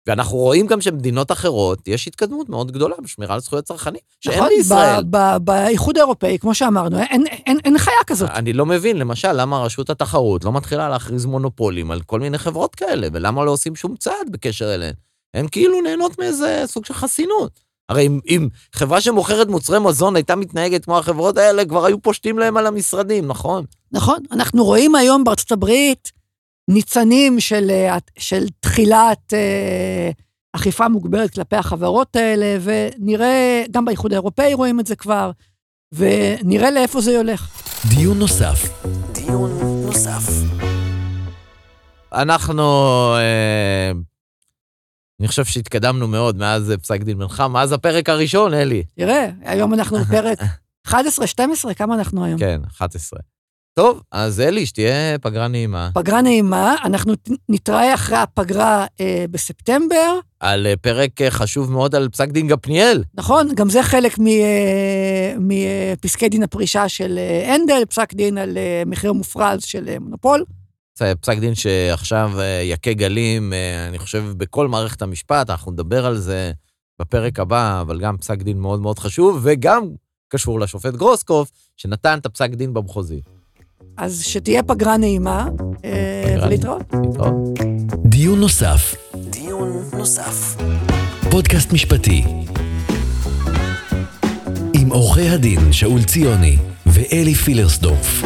ואנחנו 0.08 0.38
רואים 0.38 0.68
גם 0.68 0.82
שבמדינות 0.82 1.32
אחרות 1.32 1.88
יש 1.88 2.08
התקדמות 2.08 2.50
מאוד 2.50 2.72
גדולה 2.72 2.96
בשמירה 3.04 3.34
על 3.34 3.40
זכויות 3.40 3.66
צרכנים, 3.66 4.02
שאין 4.20 4.38
נכון? 4.38 4.50
בישראל. 4.58 5.04
באיחוד 5.42 5.98
האירופאי, 5.98 6.38
כמו 6.40 6.56
שאמרנו, 6.56 7.00
אין, 7.00 7.28
אין, 7.28 7.58
אין 7.66 7.78
חיה 7.78 8.04
כזאת. 8.08 8.30
אני 8.30 8.54
לא 8.54 8.66
מבין, 8.66 8.98
למשל, 8.98 9.32
למה 9.32 9.60
רשות 9.60 9.90
התחרות 9.90 10.44
לא 10.44 10.54
מתחילה 10.54 10.90
להכריז 10.90 11.26
מונופולים 11.26 11.92
על 11.92 12.02
כל 12.02 12.20
מיני 12.20 12.38
חברות 12.38 12.76
כאלה, 12.76 13.08
ולמה 13.14 13.46
לא 13.46 13.52
עושים 13.52 13.76
שום 13.76 13.96
צעד 13.96 14.30
בקשר 14.32 14.76
אליהן? 14.76 14.94
הן 15.34 15.48
כאילו 15.52 15.82
נהנות 15.82 16.20
מאיזה 16.20 16.64
סוג 16.66 16.86
של 16.86 16.94
חסינות. 16.94 17.60
הרי 17.90 18.08
אם, 18.08 18.20
אם 18.28 18.48
חברה 18.74 19.02
שמוכרת 19.02 19.48
מוצרי 19.48 19.80
מזון 19.80 20.16
הייתה 20.16 20.36
מתנהגת 20.36 20.86
כמו 20.86 20.98
החברות 20.98 21.38
האלה, 21.38 21.66
כבר 21.66 21.86
היו 21.86 22.02
פושטים 22.02 22.40
להם 22.40 22.58
על 22.58 22.68
המשרדים, 22.68 23.28
נכון? 23.28 23.66
נכון, 23.92 24.20
אנחנו 24.32 24.66
רואים 24.66 24.96
היום 24.96 25.24
בארצות 25.24 25.52
הברית 25.52 26.12
ניצנים 26.70 27.40
של, 27.40 27.70
אה, 27.70 27.98
של 28.18 28.46
תחילת 28.60 29.34
אה, 29.34 30.12
אכיפה 30.54 30.88
מוגברת 30.88 31.34
כלפי 31.34 31.56
החברות 31.56 32.16
האלה, 32.16 32.58
ונראה, 32.64 33.64
גם 33.72 33.86
באיחוד 33.86 34.12
האירופאי 34.14 34.54
רואים 34.54 34.80
את 34.80 34.88
זה 34.88 34.96
כבר, 34.96 35.32
ונראה 35.92 36.72
לאיפה 36.72 37.02
זה 37.02 37.18
הולך. 37.18 37.50
דיון 37.90 38.20
נוסף. 38.20 38.86
דיון 39.12 39.52
נוסף. 39.86 40.24
אנחנו, 42.14 42.64
אה, 43.16 43.92
אני 45.20 45.28
חושב 45.28 45.46
שהתקדמנו 45.46 46.08
מאוד 46.08 46.38
מאז 46.38 46.74
פסק 46.82 47.02
דין 47.02 47.18
בנך, 47.18 47.40
מאז 47.40 47.72
הפרק 47.72 48.10
הראשון, 48.10 48.54
אלי. 48.54 48.84
תראה, 48.96 49.30
היום 49.42 49.74
אנחנו 49.74 49.98
בפרק 50.00 50.40
11, 50.88 51.28
12, 51.28 51.74
כמה 51.74 51.96
אנחנו 51.96 52.26
היום? 52.26 52.40
כן, 52.40 52.62
11. 52.78 53.20
טוב, 53.80 54.02
אז 54.12 54.40
אלי, 54.40 54.66
שתהיה 54.66 55.20
פגרה 55.22 55.48
נעימה. 55.48 55.90
פגרה 55.94 56.22
נעימה, 56.22 56.76
אנחנו 56.86 57.14
נתראה 57.50 57.94
אחרי 57.94 58.18
הפגרה 58.18 58.86
אה, 59.00 59.26
בספטמבר. 59.32 60.20
על 60.40 60.68
אה, 60.68 60.74
פרק 60.82 61.22
אה, 61.22 61.32
חשוב 61.32 61.72
מאוד 61.72 61.96
על 61.96 62.10
פסק 62.10 62.30
דין 62.30 62.48
גפניאל. 62.48 63.04
נכון, 63.14 63.56
גם 63.56 63.70
זה 63.70 63.84
חלק 63.84 64.20
אה, 64.20 65.34
מפסקי 65.40 66.30
דין 66.30 66.44
הפרישה 66.44 66.90
של 66.90 67.18
אה, 67.18 67.56
הנדל, 67.56 67.86
פסק 67.90 68.14
דין 68.14 68.38
על 68.38 68.58
אה, 68.58 68.84
מחיר 68.86 69.14
מופרז 69.14 69.64
של 69.64 69.88
אה, 69.90 70.00
מונופול. 70.00 70.46
זה 70.98 71.14
פסק 71.22 71.38
דין 71.38 71.56
שעכשיו 71.56 72.32
אה, 72.40 72.62
יכה 72.64 72.94
גלים, 72.94 73.54
אה, 73.54 73.88
אני 73.88 74.00
חושב, 74.00 74.24
בכל 74.38 74.68
מערכת 74.68 75.02
המשפט, 75.02 75.50
אנחנו 75.50 75.72
נדבר 75.72 76.06
על 76.06 76.18
זה 76.18 76.52
בפרק 77.02 77.40
הבא, 77.40 77.82
אבל 77.82 78.00
גם 78.00 78.18
פסק 78.18 78.42
דין 78.42 78.60
מאוד 78.60 78.80
מאוד 78.80 79.00
חשוב, 79.00 79.40
וגם 79.44 79.90
קשור 80.30 80.60
לשופט 80.60 80.94
גרוסקוף, 80.94 81.52
שנתן 81.78 82.18
את 82.18 82.26
הפסק 82.26 82.50
דין 82.50 82.74
במחוזי. 82.74 83.22
אז 84.00 84.24
שתהיה 84.24 84.64
פגרה 84.64 84.98
נעימה, 84.98 85.48
אה, 85.86 86.36
ולהתראות. 86.44 86.82
להתראות. 86.94 87.34
דיון 88.06 88.40
נוסף. 88.40 88.96
דיון 89.16 89.84
נוסף. 89.98 90.56
פודקאסט 91.32 91.74
משפטי. 91.74 92.24
עם 94.74 94.90
עורכי 94.92 95.30
הדין 95.30 95.74
שאול 95.74 96.04
ציוני 96.04 96.58
ואלי 96.86 97.34
פילרסדורף. 97.34 98.24